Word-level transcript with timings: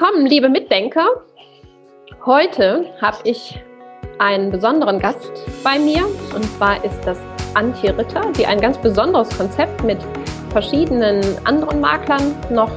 willkommen, 0.00 0.26
liebe 0.26 0.48
Mitdenker. 0.48 1.08
Heute 2.24 2.84
habe 3.02 3.16
ich 3.24 3.58
einen 4.20 4.52
besonderen 4.52 5.00
Gast 5.00 5.32
bei 5.64 5.76
mir 5.76 6.06
und 6.36 6.44
zwar 6.56 6.84
ist 6.84 7.00
das 7.04 7.18
Antje 7.54 7.98
Ritter, 7.98 8.30
die 8.38 8.46
ein 8.46 8.60
ganz 8.60 8.78
besonderes 8.78 9.28
Konzept 9.36 9.82
mit 9.82 9.98
verschiedenen 10.50 11.20
anderen 11.44 11.80
Maklern 11.80 12.36
noch 12.48 12.70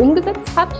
umgesetzt 0.00 0.56
hat 0.56 0.74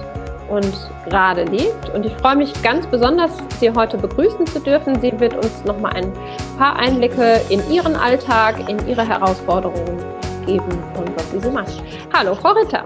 und 0.50 0.74
gerade 1.08 1.44
lebt. 1.44 1.88
Und 1.94 2.04
ich 2.04 2.12
freue 2.14 2.34
mich 2.34 2.52
ganz 2.64 2.84
besonders, 2.88 3.30
Sie 3.60 3.70
heute 3.70 3.96
begrüßen 3.96 4.48
zu 4.48 4.58
dürfen. 4.58 5.00
Sie 5.00 5.12
wird 5.20 5.36
uns 5.36 5.64
noch 5.64 5.78
mal 5.78 5.92
ein 5.92 6.12
paar 6.58 6.74
Einblicke 6.74 7.40
in 7.48 7.62
Ihren 7.70 7.94
Alltag, 7.94 8.68
in 8.68 8.88
Ihre 8.88 9.06
Herausforderungen 9.06 10.04
geben 10.46 10.82
und 10.98 11.14
was 11.14 11.30
Sie 11.30 11.38
so 11.38 11.52
macht. 11.52 11.80
Hallo, 12.12 12.34
Frau 12.34 12.50
Ritter. 12.54 12.84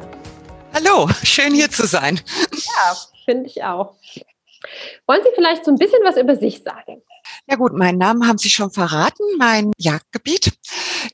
Hallo, 0.75 1.09
schön 1.23 1.55
hier 1.55 1.71
zu 1.71 1.87
sein. 1.87 2.21
Ja, 2.53 2.97
finde 3.25 3.47
ich 3.49 3.65
auch. 3.65 3.97
Wollen 5.07 5.23
Sie 5.25 5.31
vielleicht 5.35 5.65
so 5.65 5.71
ein 5.71 5.79
bisschen 5.79 6.01
was 6.05 6.17
über 6.17 6.37
sich 6.37 6.63
sagen? 6.63 7.03
Ja 7.47 7.57
gut, 7.57 7.73
meinen 7.73 7.99
Namen 7.99 8.27
haben 8.27 8.39
Sie 8.39 8.51
schon 8.51 8.71
verraten. 8.71 9.25
Mein 9.39 9.73
Jagdgebiet 9.79 10.53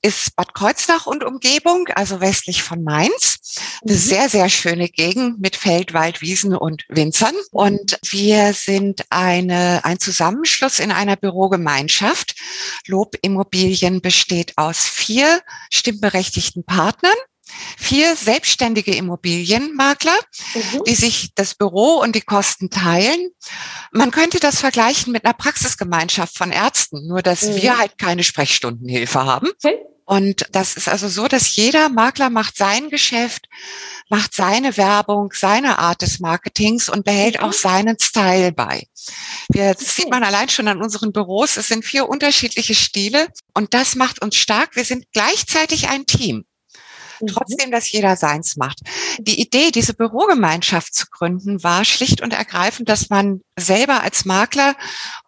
ist 0.02 0.34
Bad 0.36 0.54
Kreuznach 0.54 1.06
und 1.06 1.22
Umgebung, 1.24 1.86
also 1.94 2.20
westlich 2.20 2.62
von 2.62 2.82
Mainz. 2.82 3.58
Eine 3.82 3.92
mhm. 3.92 3.98
sehr, 3.98 4.28
sehr 4.28 4.48
schöne 4.48 4.88
Gegend 4.88 5.40
mit 5.40 5.56
Feld, 5.56 5.94
Wald, 5.94 6.20
Wiesen 6.22 6.56
und 6.56 6.84
Winzern. 6.88 7.34
Und 7.52 7.98
wir 8.10 8.52
sind 8.52 9.04
eine, 9.10 9.84
ein 9.84 9.98
Zusammenschluss 10.00 10.78
in 10.78 10.90
einer 10.90 11.16
Bürogemeinschaft. 11.16 12.34
Lob 12.86 13.14
Immobilien 13.22 14.00
besteht 14.00 14.54
aus 14.56 14.86
vier 14.86 15.42
stimmberechtigten 15.70 16.64
Partnern 16.64 17.14
vier 17.76 18.16
selbstständige 18.16 18.94
Immobilienmakler, 18.94 20.16
mhm. 20.54 20.84
die 20.86 20.94
sich 20.94 21.34
das 21.34 21.54
Büro 21.54 22.00
und 22.00 22.14
die 22.14 22.20
Kosten 22.20 22.70
teilen. 22.70 23.30
Man 23.92 24.10
könnte 24.10 24.40
das 24.40 24.60
vergleichen 24.60 25.12
mit 25.12 25.24
einer 25.24 25.34
Praxisgemeinschaft 25.34 26.36
von 26.36 26.50
Ärzten, 26.50 27.06
nur 27.06 27.22
dass 27.22 27.42
mhm. 27.42 27.56
wir 27.56 27.78
halt 27.78 27.98
keine 27.98 28.24
Sprechstundenhilfe 28.24 29.24
haben. 29.24 29.48
Okay. 29.48 29.78
Und 30.06 30.46
das 30.52 30.76
ist 30.76 30.88
also 30.88 31.08
so, 31.08 31.28
dass 31.28 31.56
jeder 31.56 31.88
Makler 31.88 32.28
macht 32.28 32.58
sein 32.58 32.90
Geschäft, 32.90 33.48
macht 34.10 34.34
seine 34.34 34.76
Werbung, 34.76 35.32
seine 35.34 35.78
Art 35.78 36.02
des 36.02 36.20
Marketings 36.20 36.90
und 36.90 37.04
behält 37.04 37.40
mhm. 37.40 37.46
auch 37.46 37.52
seinen 37.54 37.98
Style 37.98 38.52
bei. 38.52 38.86
Wir, 39.48 39.72
das 39.72 39.96
sieht 39.96 40.10
man 40.10 40.22
allein 40.22 40.50
schon 40.50 40.68
an 40.68 40.82
unseren 40.82 41.12
Büros. 41.12 41.56
Es 41.56 41.68
sind 41.68 41.84
vier 41.84 42.08
unterschiedliche 42.08 42.74
Stile 42.74 43.28
und 43.54 43.72
das 43.72 43.94
macht 43.94 44.20
uns 44.20 44.36
stark. 44.36 44.76
Wir 44.76 44.84
sind 44.84 45.06
gleichzeitig 45.12 45.88
ein 45.88 46.04
Team. 46.04 46.44
Mhm. 47.20 47.26
trotzdem, 47.26 47.70
dass 47.70 47.90
jeder 47.90 48.16
seins 48.16 48.56
macht. 48.56 48.80
Die 49.18 49.40
Idee, 49.40 49.70
diese 49.70 49.94
Bürogemeinschaft 49.94 50.94
zu 50.94 51.06
gründen, 51.10 51.62
war 51.62 51.84
schlicht 51.84 52.20
und 52.20 52.32
ergreifend, 52.32 52.88
dass 52.88 53.10
man 53.10 53.40
selber 53.58 54.02
als 54.02 54.24
Makler 54.24 54.76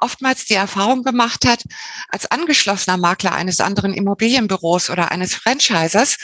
oftmals 0.00 0.44
die 0.44 0.54
Erfahrung 0.54 1.02
gemacht 1.02 1.46
hat, 1.46 1.62
als 2.08 2.30
angeschlossener 2.30 2.96
Makler 2.96 3.32
eines 3.32 3.60
anderen 3.60 3.92
Immobilienbüros 3.92 4.90
oder 4.90 5.10
eines 5.10 5.34
Franchisers, 5.34 6.16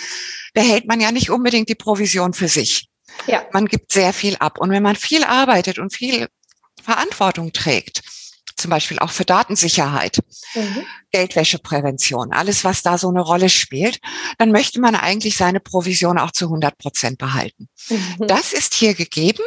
behält 0.54 0.86
man 0.86 1.00
ja 1.00 1.12
nicht 1.12 1.30
unbedingt 1.30 1.68
die 1.68 1.74
Provision 1.74 2.34
für 2.34 2.48
sich. 2.48 2.88
Ja. 3.26 3.44
Man 3.52 3.66
gibt 3.66 3.92
sehr 3.92 4.12
viel 4.12 4.36
ab. 4.36 4.58
Und 4.58 4.70
wenn 4.70 4.82
man 4.82 4.96
viel 4.96 5.24
arbeitet 5.24 5.78
und 5.78 5.94
viel 5.94 6.28
Verantwortung 6.82 7.52
trägt, 7.52 8.02
zum 8.62 8.70
Beispiel 8.70 8.98
auch 9.00 9.10
für 9.10 9.24
Datensicherheit, 9.24 10.20
mhm. 10.54 10.86
Geldwäscheprävention, 11.10 12.32
alles, 12.32 12.64
was 12.64 12.82
da 12.82 12.96
so 12.96 13.08
eine 13.08 13.20
Rolle 13.20 13.48
spielt, 13.48 13.98
dann 14.38 14.52
möchte 14.52 14.80
man 14.80 14.94
eigentlich 14.94 15.36
seine 15.36 15.60
Provision 15.60 16.18
auch 16.18 16.30
zu 16.30 16.46
100 16.46 16.78
Prozent 16.78 17.18
behalten. 17.18 17.68
Mhm. 17.90 18.26
Das 18.26 18.52
ist 18.52 18.74
hier 18.74 18.94
gegeben. 18.94 19.42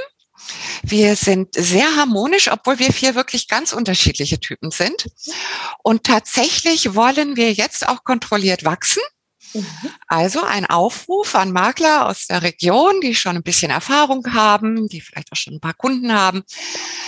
Wir 0.83 1.15
sind 1.15 1.55
sehr 1.55 1.95
harmonisch, 1.95 2.51
obwohl 2.51 2.77
wir 2.77 2.93
vier 2.93 3.15
wirklich 3.15 3.47
ganz 3.47 3.73
unterschiedliche 3.73 4.39
Typen 4.39 4.69
sind. 4.69 5.07
Und 5.81 6.03
tatsächlich 6.03 6.93
wollen 6.93 7.35
wir 7.35 7.51
jetzt 7.53 7.87
auch 7.87 8.03
kontrolliert 8.03 8.63
wachsen. 8.63 9.01
Mhm. 9.55 9.89
Also 10.07 10.43
ein 10.43 10.65
Aufruf 10.65 11.35
an 11.35 11.51
Makler 11.51 12.07
aus 12.07 12.27
der 12.27 12.43
Region, 12.43 13.01
die 13.01 13.15
schon 13.15 13.37
ein 13.37 13.43
bisschen 13.43 13.71
Erfahrung 13.71 14.33
haben, 14.33 14.87
die 14.87 15.01
vielleicht 15.01 15.31
auch 15.31 15.37
schon 15.37 15.55
ein 15.55 15.61
paar 15.61 15.73
Kunden 15.73 16.13
haben. 16.13 16.43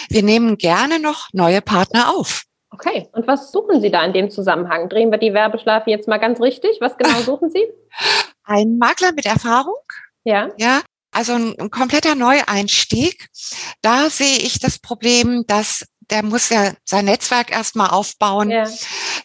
Wir 0.10 0.24
nehmen 0.24 0.58
gerne 0.58 1.00
noch 1.00 1.30
neue 1.34 1.62
Partner 1.62 2.16
auf. 2.16 2.44
Okay, 2.70 3.08
und 3.14 3.28
was 3.28 3.52
suchen 3.52 3.82
Sie 3.82 3.92
da 3.92 4.04
in 4.04 4.14
dem 4.14 4.30
Zusammenhang? 4.30 4.90
Drehen 4.90 5.12
wir 5.12 5.18
die 5.18 5.34
Werbeschleife 5.34 5.90
jetzt 5.90 6.08
mal 6.08 6.18
ganz 6.18 6.42
richtig? 6.42 6.78
Was 6.80 6.98
genau 6.98 7.20
suchen 7.26 7.50
Sie? 7.50 7.66
Ein 8.44 8.78
Makler 8.78 9.12
mit 9.14 9.26
Erfahrung. 9.26 9.82
Ja. 10.24 10.50
Ja, 10.58 10.82
also 11.12 11.34
ein, 11.34 11.56
ein 11.60 11.70
kompletter 11.70 12.16
Neueinstieg. 12.16 13.28
Da 13.82 14.10
sehe 14.10 14.38
ich 14.38 14.60
das 14.60 14.80
Problem, 14.80 15.44
dass 15.48 15.86
der 16.10 16.24
muss 16.24 16.50
ja 16.50 16.74
sein 16.86 17.06
Netzwerk 17.06 17.52
erstmal 17.52 17.90
aufbauen. 17.90 18.50
Ja. 18.50 18.66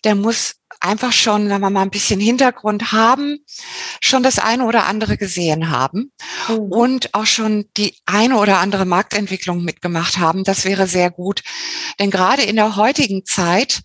Der 0.04 0.14
muss 0.14 0.54
einfach 0.82 1.12
schon, 1.12 1.48
wenn 1.48 1.60
wir 1.60 1.70
mal 1.70 1.82
ein 1.82 1.90
bisschen 1.90 2.20
Hintergrund 2.20 2.92
haben, 2.92 3.44
schon 4.00 4.22
das 4.22 4.38
eine 4.38 4.64
oder 4.64 4.86
andere 4.86 5.16
gesehen 5.16 5.70
haben 5.70 6.12
mhm. 6.48 6.58
und 6.58 7.14
auch 7.14 7.26
schon 7.26 7.66
die 7.76 7.94
eine 8.06 8.38
oder 8.38 8.58
andere 8.58 8.84
Marktentwicklung 8.84 9.62
mitgemacht 9.62 10.18
haben. 10.18 10.44
Das 10.44 10.64
wäre 10.64 10.86
sehr 10.86 11.10
gut. 11.10 11.42
Denn 11.98 12.10
gerade 12.10 12.42
in 12.42 12.56
der 12.56 12.76
heutigen 12.76 13.24
Zeit 13.24 13.82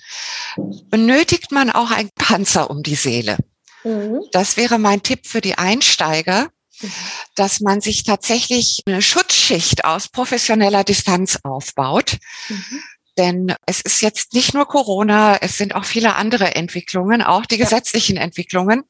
benötigt 0.90 1.52
man 1.52 1.70
auch 1.70 1.92
ein 1.92 2.10
Panzer 2.16 2.70
um 2.70 2.84
die 2.84 2.96
Seele. 2.96 3.38
Mhm. 3.84 4.22
Das 4.32 4.58
wäre 4.58 4.80
mein 4.80 5.04
Tipp 5.04 5.28
für 5.28 5.42
die 5.42 5.58
Einsteiger 5.58 6.50
mhm. 6.82 6.92
dass 7.36 7.60
man 7.60 7.82
sich 7.82 8.04
tatsächlich 8.04 8.82
eine 8.86 9.02
Schutzschicht 9.02 9.86
aus 9.86 10.10
professioneller 10.10 10.84
Distanz 10.84 11.40
aufbaut, 11.44 12.18
mhm. 12.50 12.82
Denn 13.18 13.56
es 13.66 13.82
ist 13.82 14.02
jetzt 14.02 14.34
nicht 14.34 14.54
nur 14.54 14.68
Corona, 14.68 15.38
es 15.42 15.58
sind 15.58 15.74
auch 15.76 15.86
viele 15.86 16.16
andere 16.16 16.56
Entwicklungen, 16.56 17.22
auch 17.22 17.46
die 17.46 17.58
gesetzlichen 17.58 18.18
Entwicklungen, 18.18 18.84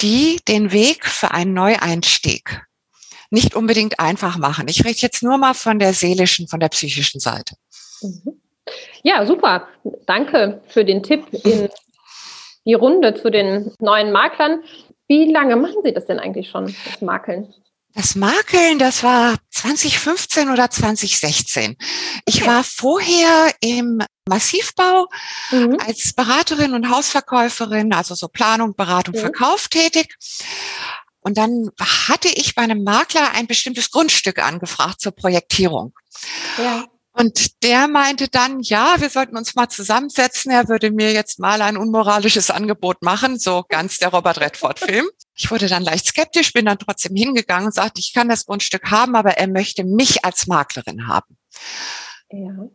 die 0.00 0.40
den 0.48 0.72
Weg 0.72 1.06
für 1.06 1.32
einen 1.32 1.52
Neueinstieg 1.52 2.62
nicht 3.30 3.54
unbedingt 3.54 4.00
einfach 4.00 4.38
machen. 4.38 4.68
Ich 4.68 4.84
rede 4.84 4.98
jetzt 4.98 5.22
nur 5.22 5.38
mal 5.38 5.54
von 5.54 5.78
der 5.78 5.92
seelischen, 5.92 6.48
von 6.48 6.60
der 6.60 6.68
psychischen 6.68 7.20
Seite. 7.20 7.56
Mhm. 8.00 8.40
Ja, 9.02 9.24
super. 9.26 9.68
Danke 10.06 10.62
für 10.68 10.84
den 10.84 11.02
Tipp 11.02 11.26
in 11.44 11.68
die 12.64 12.74
Runde 12.74 13.14
zu 13.14 13.30
den 13.30 13.72
neuen 13.80 14.12
Maklern. 14.12 14.62
Wie 15.06 15.30
lange 15.32 15.56
machen 15.56 15.80
Sie 15.82 15.92
das 15.92 16.06
denn 16.06 16.18
eigentlich 16.18 16.50
schon, 16.50 16.74
das 16.84 17.00
Makeln? 17.00 17.54
Das 17.94 18.14
Makeln, 18.14 18.78
das 18.78 19.02
war 19.02 19.36
2015 19.50 20.50
oder 20.50 20.70
2016. 20.70 21.76
Ich 22.26 22.46
war 22.46 22.62
vorher 22.62 23.52
im 23.60 24.00
Massivbau 24.28 25.08
mhm. 25.50 25.78
als 25.84 26.12
Beraterin 26.12 26.74
und 26.74 26.90
Hausverkäuferin, 26.90 27.92
also 27.92 28.14
so 28.14 28.28
Planung, 28.28 28.76
Beratung, 28.76 29.14
mhm. 29.14 29.20
Verkauf 29.20 29.68
tätig. 29.68 30.16
Und 31.20 31.38
dann 31.38 31.70
hatte 31.80 32.28
ich 32.28 32.54
bei 32.54 32.62
einem 32.62 32.84
Makler 32.84 33.32
ein 33.32 33.46
bestimmtes 33.46 33.90
Grundstück 33.90 34.38
angefragt 34.38 35.00
zur 35.00 35.12
Projektierung. 35.12 35.92
Ja. 36.58 36.86
Und 37.18 37.64
der 37.64 37.88
meinte 37.88 38.28
dann, 38.28 38.60
ja, 38.60 38.94
wir 38.98 39.10
sollten 39.10 39.36
uns 39.36 39.56
mal 39.56 39.68
zusammensetzen. 39.68 40.52
Er 40.52 40.68
würde 40.68 40.92
mir 40.92 41.12
jetzt 41.12 41.40
mal 41.40 41.60
ein 41.62 41.76
unmoralisches 41.76 42.48
Angebot 42.50 43.02
machen, 43.02 43.40
so 43.40 43.64
ganz 43.68 43.98
der 43.98 44.10
Robert 44.10 44.40
Redford-Film. 44.40 45.04
Ich 45.34 45.50
wurde 45.50 45.66
dann 45.66 45.82
leicht 45.82 46.06
skeptisch, 46.06 46.52
bin 46.52 46.66
dann 46.66 46.78
trotzdem 46.78 47.16
hingegangen 47.16 47.66
und 47.66 47.74
sagte, 47.74 47.98
ich 47.98 48.12
kann 48.14 48.28
das 48.28 48.46
Grundstück 48.46 48.92
haben, 48.92 49.16
aber 49.16 49.32
er 49.32 49.48
möchte 49.48 49.82
mich 49.82 50.24
als 50.24 50.46
Maklerin 50.46 51.08
haben. 51.08 51.36
Ja. 52.30 52.68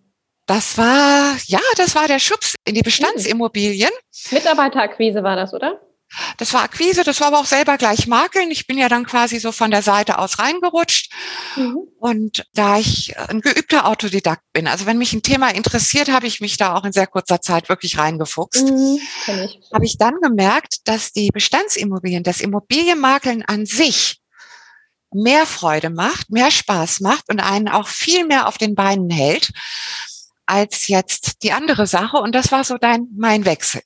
Das 0.46 0.78
war, 0.78 1.38
ja, 1.46 1.62
das 1.78 1.96
war 1.96 2.10
der 2.10 2.20
Schubs 2.20 2.56
in 2.66 2.76
die 2.76 2.82
Bestandsimmobilien. 2.82 3.92
Mitarbeiterakquise 4.32 5.24
war 5.24 5.38
das, 5.38 5.54
oder? 5.54 5.80
Das 6.38 6.54
war 6.54 6.64
Akquise, 6.64 7.04
das 7.04 7.20
war 7.20 7.28
aber 7.28 7.40
auch 7.40 7.46
selber 7.46 7.78
gleich 7.78 8.08
Makeln. 8.08 8.52
Ich 8.52 8.68
bin 8.68 8.78
ja 8.78 8.90
dann 8.90 9.06
quasi 9.06 9.40
so 9.40 9.52
von 9.52 9.72
der 9.72 9.82
Seite 9.82 10.20
aus 10.20 10.40
reingerutscht. 10.40 11.12
Mhm. 11.56 11.80
Und 12.00 12.46
da 12.54 12.78
ich 12.78 13.18
ein 13.18 13.42
geübter 13.42 13.88
Autodidakt 13.88 14.44
bin, 14.54 14.68
also 14.68 14.86
wenn 14.86 14.98
mich 14.98 15.14
ein 15.14 15.24
Thema 15.24 15.54
interessiert, 15.54 16.12
habe 16.12 16.28
ich 16.28 16.42
mich 16.42 16.58
da 16.58 16.76
auch 16.76 16.84
in 16.86 16.92
sehr 16.92 17.08
kurzer 17.08 17.42
Zeit 17.42 17.70
wirklich 17.70 17.98
reingefuchst. 17.98 18.64
Mhm, 18.64 19.00
ich. 19.28 19.60
Habe 19.74 19.86
ich 19.86 19.98
dann 19.98 20.16
gemerkt, 20.22 20.88
dass 20.88 21.12
die 21.12 21.30
Bestandsimmobilien, 21.30 22.24
das 22.24 22.42
Immobilienmakeln 22.42 23.44
an 23.44 23.66
sich 23.66 24.20
mehr 25.14 25.46
Freude 25.46 25.90
macht, 25.90 26.32
mehr 26.32 26.52
Spaß 26.52 27.00
macht 27.00 27.30
und 27.30 27.40
einen 27.40 27.70
auch 27.70 27.88
viel 27.88 28.26
mehr 28.26 28.48
auf 28.48 28.58
den 28.58 28.76
Beinen 28.76 29.10
hält 29.10 29.52
als 30.46 30.88
jetzt 30.88 31.44
die 31.44 31.52
andere 31.52 31.88
Sache. 31.88 32.18
Und 32.18 32.36
das 32.36 32.52
war 32.52 32.64
so 32.64 32.78
dein, 32.78 33.08
mein 33.16 33.46
Wechsel. 33.46 33.82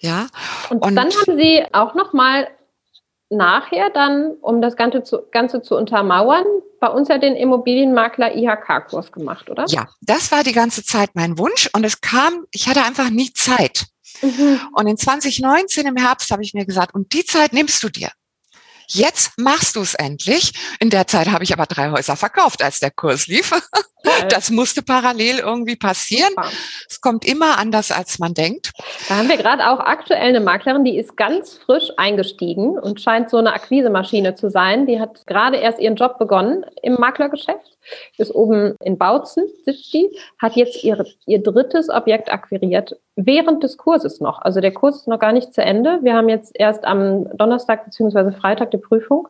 Ja. 0.00 0.26
Und, 0.70 0.82
und 0.84 0.96
dann 0.96 1.08
haben 1.08 1.36
Sie 1.36 1.64
auch 1.72 1.94
noch 1.94 2.12
mal 2.12 2.48
nachher 3.30 3.90
dann, 3.90 4.32
um 4.40 4.60
das 4.60 4.76
Ganze 4.76 5.04
zu, 5.04 5.22
Ganze 5.30 5.62
zu 5.62 5.76
untermauern, 5.76 6.44
bei 6.80 6.88
uns 6.88 7.08
ja 7.08 7.18
den 7.18 7.36
Immobilienmakler 7.36 8.34
IHK-Kurs 8.34 9.12
gemacht, 9.12 9.48
oder? 9.50 9.66
Ja, 9.68 9.86
das 10.00 10.32
war 10.32 10.42
die 10.42 10.52
ganze 10.52 10.82
Zeit 10.82 11.10
mein 11.14 11.38
Wunsch 11.38 11.68
und 11.72 11.84
es 11.84 12.00
kam, 12.00 12.46
ich 12.50 12.68
hatte 12.68 12.82
einfach 12.82 13.10
nie 13.10 13.32
Zeit. 13.32 13.86
Mhm. 14.22 14.60
Und 14.72 14.86
in 14.86 14.96
2019 14.96 15.86
im 15.86 15.96
Herbst 15.96 16.30
habe 16.30 16.42
ich 16.42 16.54
mir 16.54 16.66
gesagt, 16.66 16.94
und 16.94 17.12
die 17.12 17.24
Zeit 17.24 17.52
nimmst 17.52 17.82
du 17.82 17.88
dir. 17.88 18.10
jetzt 18.88 19.38
machst 19.38 19.76
du 19.76 19.82
es 19.82 19.94
endlich. 19.94 20.52
In 20.80 20.90
der 20.90 21.06
Zeit 21.06 21.28
habe 21.30 21.44
ich 21.44 21.52
aber 21.52 21.66
drei 21.66 21.90
Häuser 21.92 22.16
verkauft, 22.16 22.62
als 22.62 22.80
der 22.80 22.90
Kurs 22.90 23.28
lief. 23.28 23.52
Das 24.28 24.50
musste 24.50 24.82
parallel 24.82 25.38
irgendwie 25.38 25.76
passieren. 25.76 26.32
Es 26.88 27.00
kommt 27.00 27.26
immer 27.26 27.58
anders, 27.58 27.90
als 27.90 28.18
man 28.18 28.34
denkt. 28.34 28.72
Da 29.08 29.16
haben 29.16 29.28
wir 29.28 29.36
gerade 29.36 29.68
auch 29.68 29.80
aktuell 29.80 30.28
eine 30.28 30.40
Maklerin, 30.40 30.84
die 30.84 30.98
ist 30.98 31.16
ganz 31.16 31.58
frisch 31.58 31.90
eingestiegen 31.96 32.78
und 32.78 33.00
scheint 33.00 33.30
so 33.30 33.38
eine 33.38 33.52
Akquisemaschine 33.52 34.34
zu 34.34 34.50
sein. 34.50 34.86
Die 34.86 35.00
hat 35.00 35.26
gerade 35.26 35.56
erst 35.56 35.78
ihren 35.78 35.96
Job 35.96 36.18
begonnen 36.18 36.64
im 36.82 36.94
Maklergeschäft, 36.94 37.78
ist 38.16 38.34
oben 38.34 38.74
in 38.82 38.98
Bautzen, 38.98 39.44
sitzt 39.64 39.92
die, 39.92 40.10
hat 40.38 40.56
jetzt 40.56 40.82
ihre, 40.84 41.04
ihr 41.26 41.42
drittes 41.42 41.88
Objekt 41.88 42.32
akquiriert, 42.32 42.96
während 43.16 43.62
des 43.62 43.76
Kurses 43.76 44.20
noch. 44.20 44.40
Also 44.40 44.60
der 44.60 44.72
Kurs 44.72 44.96
ist 44.96 45.08
noch 45.08 45.18
gar 45.18 45.32
nicht 45.32 45.54
zu 45.54 45.62
Ende. 45.62 45.98
Wir 46.02 46.14
haben 46.14 46.28
jetzt 46.28 46.52
erst 46.54 46.84
am 46.84 47.36
Donnerstag 47.36 47.84
bzw. 47.84 48.32
Freitag 48.32 48.70
die 48.70 48.78
Prüfung. 48.78 49.28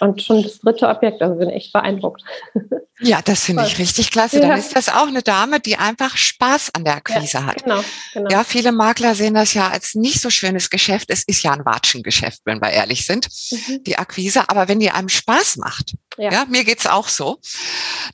Und 0.00 0.22
schon 0.22 0.42
das 0.42 0.58
dritte 0.58 0.88
Objekt, 0.88 1.22
also 1.22 1.36
bin 1.36 1.50
echt 1.50 1.72
beeindruckt. 1.72 2.22
Ja, 3.00 3.22
das 3.22 3.44
finde 3.44 3.64
ich 3.64 3.78
richtig 3.78 4.10
klasse. 4.10 4.40
Dann 4.40 4.58
ist 4.58 4.74
das 4.74 4.88
auch 4.88 5.06
eine 5.06 5.22
Dame, 5.22 5.60
die 5.60 5.76
einfach 5.76 6.16
Spaß 6.16 6.74
an 6.74 6.84
der 6.84 6.96
Akquise 6.96 7.38
ja, 7.38 7.46
hat. 7.46 7.62
Genau, 7.62 7.80
genau. 8.12 8.28
Ja, 8.28 8.42
viele 8.42 8.72
Makler 8.72 9.14
sehen 9.14 9.34
das 9.34 9.54
ja 9.54 9.68
als 9.68 9.94
nicht 9.94 10.20
so 10.20 10.30
schönes 10.30 10.68
Geschäft. 10.68 11.08
Es 11.10 11.22
ist 11.24 11.44
ja 11.44 11.52
ein 11.52 11.64
Watschengeschäft, 11.64 12.40
wenn 12.44 12.60
wir 12.60 12.70
ehrlich 12.70 13.06
sind, 13.06 13.28
mhm. 13.50 13.84
die 13.84 13.98
Akquise. 13.98 14.48
Aber 14.48 14.66
wenn 14.66 14.80
die 14.80 14.90
einem 14.90 15.08
Spaß 15.08 15.58
macht, 15.58 15.94
ja, 16.16 16.32
ja 16.32 16.44
mir 16.46 16.64
geht's 16.64 16.88
auch 16.88 17.08
so, 17.08 17.38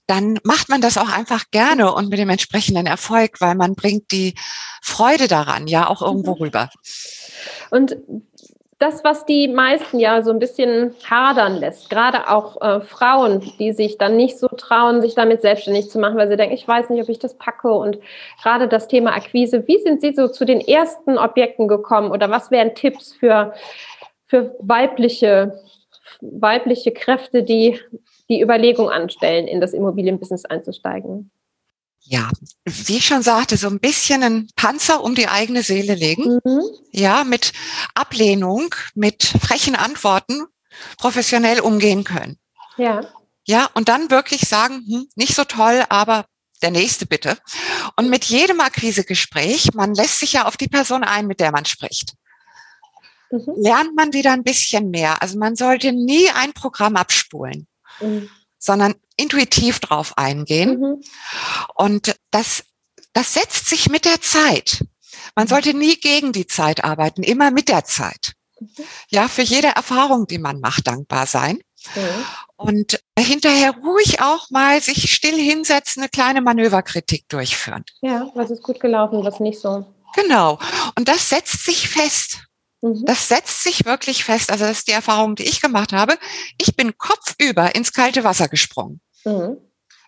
dann 0.06 0.38
macht 0.44 0.68
man 0.68 0.82
das 0.82 0.98
auch 0.98 1.08
einfach 1.08 1.44
gerne 1.50 1.94
und 1.94 2.10
mit 2.10 2.18
dem 2.18 2.28
entsprechenden 2.28 2.86
Erfolg, 2.86 3.40
weil 3.40 3.54
man 3.54 3.74
bringt 3.74 4.10
die 4.12 4.34
Freude 4.82 5.28
daran 5.28 5.66
ja 5.66 5.88
auch 5.88 6.02
irgendwo 6.02 6.34
mhm. 6.34 6.42
rüber. 6.42 6.70
Und 7.70 7.96
das, 8.78 9.04
was 9.04 9.24
die 9.24 9.48
meisten 9.48 9.98
ja 9.98 10.22
so 10.22 10.30
ein 10.30 10.38
bisschen 10.38 10.94
hadern 11.08 11.56
lässt, 11.56 11.90
gerade 11.90 12.28
auch 12.28 12.60
äh, 12.60 12.80
Frauen, 12.80 13.40
die 13.58 13.72
sich 13.72 13.98
dann 13.98 14.16
nicht 14.16 14.38
so 14.38 14.48
trauen, 14.48 15.00
sich 15.00 15.14
damit 15.14 15.42
selbstständig 15.42 15.90
zu 15.90 15.98
machen, 15.98 16.16
weil 16.16 16.28
sie 16.28 16.36
denken, 16.36 16.54
ich 16.54 16.66
weiß 16.66 16.90
nicht, 16.90 17.02
ob 17.02 17.08
ich 17.08 17.18
das 17.18 17.34
packe. 17.34 17.72
Und 17.72 17.98
gerade 18.42 18.68
das 18.68 18.88
Thema 18.88 19.14
Akquise, 19.14 19.66
wie 19.66 19.78
sind 19.78 20.00
Sie 20.00 20.12
so 20.14 20.28
zu 20.28 20.44
den 20.44 20.60
ersten 20.60 21.18
Objekten 21.18 21.68
gekommen 21.68 22.10
oder 22.10 22.30
was 22.30 22.50
wären 22.50 22.74
Tipps 22.74 23.12
für, 23.12 23.54
für 24.26 24.54
weibliche, 24.58 25.60
weibliche 26.20 26.92
Kräfte, 26.92 27.42
die 27.42 27.80
die 28.28 28.40
Überlegung 28.40 28.90
anstellen, 28.90 29.46
in 29.46 29.60
das 29.60 29.72
Immobilienbusiness 29.72 30.44
einzusteigen? 30.46 31.30
Ja, 32.06 32.30
wie 32.64 32.98
ich 32.98 33.06
schon 33.06 33.22
sagte, 33.22 33.56
so 33.56 33.68
ein 33.68 33.80
bisschen 33.80 34.22
einen 34.22 34.48
Panzer 34.56 35.02
um 35.02 35.14
die 35.14 35.28
eigene 35.28 35.62
Seele 35.62 35.94
legen. 35.94 36.40
Mhm. 36.44 36.62
Ja, 36.92 37.24
mit 37.24 37.52
Ablehnung, 37.94 38.74
mit 38.94 39.24
frechen 39.24 39.74
Antworten 39.74 40.44
professionell 40.98 41.60
umgehen 41.60 42.04
können. 42.04 42.38
Ja. 42.76 43.06
Ja, 43.46 43.70
und 43.74 43.88
dann 43.88 44.10
wirklich 44.10 44.42
sagen, 44.42 44.84
hm, 44.86 45.08
nicht 45.16 45.34
so 45.34 45.44
toll, 45.44 45.84
aber 45.88 46.26
der 46.62 46.70
nächste 46.70 47.06
bitte. 47.06 47.38
Und 47.96 48.10
mit 48.10 48.24
jedem 48.24 48.60
Akquisegespräch, 48.60 49.74
man 49.74 49.94
lässt 49.94 50.18
sich 50.18 50.34
ja 50.34 50.46
auf 50.46 50.56
die 50.56 50.68
Person 50.68 51.04
ein, 51.04 51.26
mit 51.26 51.40
der 51.40 51.52
man 51.52 51.64
spricht. 51.64 52.14
Mhm. 53.30 53.54
Lernt 53.56 53.96
man 53.96 54.12
wieder 54.12 54.32
ein 54.32 54.44
bisschen 54.44 54.90
mehr. 54.90 55.22
Also 55.22 55.38
man 55.38 55.56
sollte 55.56 55.92
nie 55.92 56.28
ein 56.30 56.52
Programm 56.52 56.96
abspulen. 56.96 57.66
Mhm 58.00 58.28
sondern 58.64 58.94
intuitiv 59.16 59.78
drauf 59.78 60.16
eingehen. 60.16 60.80
Mhm. 60.80 61.02
Und 61.74 62.16
das, 62.30 62.64
das 63.12 63.34
setzt 63.34 63.68
sich 63.68 63.90
mit 63.90 64.06
der 64.06 64.22
Zeit. 64.22 64.84
Man 65.34 65.46
sollte 65.46 65.74
nie 65.74 65.96
gegen 65.96 66.32
die 66.32 66.46
Zeit 66.46 66.82
arbeiten, 66.82 67.22
immer 67.22 67.50
mit 67.50 67.68
der 67.68 67.84
Zeit. 67.84 68.32
Mhm. 68.58 68.68
Ja, 69.10 69.28
für 69.28 69.42
jede 69.42 69.68
Erfahrung, 69.68 70.26
die 70.26 70.38
man 70.38 70.60
macht, 70.60 70.86
dankbar 70.86 71.26
sein. 71.26 71.58
Mhm. 71.94 72.24
Und 72.56 73.00
hinterher 73.18 73.72
ruhig 73.72 74.22
auch 74.22 74.48
mal 74.48 74.80
sich 74.80 75.12
still 75.12 75.36
hinsetzen, 75.36 76.02
eine 76.02 76.08
kleine 76.08 76.40
Manöverkritik 76.40 77.28
durchführen. 77.28 77.84
Ja, 78.00 78.30
was 78.34 78.50
ist 78.50 78.62
gut 78.62 78.80
gelaufen, 78.80 79.24
was 79.24 79.40
nicht 79.40 79.60
so. 79.60 79.84
Genau. 80.14 80.58
Und 80.96 81.08
das 81.08 81.28
setzt 81.28 81.66
sich 81.66 81.88
fest. 81.88 82.38
Mhm. 82.84 83.04
Das 83.06 83.28
setzt 83.28 83.62
sich 83.62 83.86
wirklich 83.86 84.24
fest. 84.24 84.50
Also 84.52 84.66
das 84.66 84.78
ist 84.78 84.88
die 84.88 84.92
Erfahrung, 84.92 85.36
die 85.36 85.44
ich 85.44 85.62
gemacht 85.62 85.92
habe. 85.92 86.18
Ich 86.60 86.76
bin 86.76 86.98
kopfüber 86.98 87.74
ins 87.74 87.94
kalte 87.94 88.24
Wasser 88.24 88.48
gesprungen. 88.48 89.00
Mhm. 89.24 89.56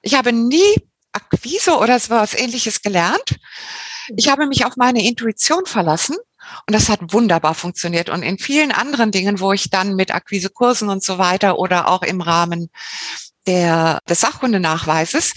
Ich 0.03 0.15
habe 0.15 0.33
nie 0.33 0.77
Akquise 1.13 1.79
oder 1.79 1.99
so 1.99 2.11
was 2.11 2.35
ähnliches 2.35 2.83
gelernt. 2.83 3.39
Mhm. 4.11 4.17
Ich 4.19 4.29
habe 4.29 4.47
mich 4.47 4.67
auf 4.67 4.77
meine 4.77 5.07
Intuition 5.07 5.65
verlassen 5.65 6.17
und 6.67 6.75
das 6.75 6.91
hat 6.91 7.01
wunderbar 7.15 7.55
funktioniert. 7.55 8.11
Und 8.11 8.23
in 8.23 8.39
vielen 8.39 8.73
anderen 8.73 9.11
Dingen, 9.11 9.41
wo 9.41 9.55
ich 9.55 9.71
dann 9.71 9.97
mit 9.97 10.15
Akquisekursen 10.15 10.91
und 10.91 11.03
so 11.03 11.17
weiter 11.17 11.59
oder 11.59 11.89
auch 11.89 12.03
im 12.03 12.21
Rahmen 12.21 12.69
der, 13.47 14.01
des 14.07 14.21
Sachkundenachweises, 14.21 15.33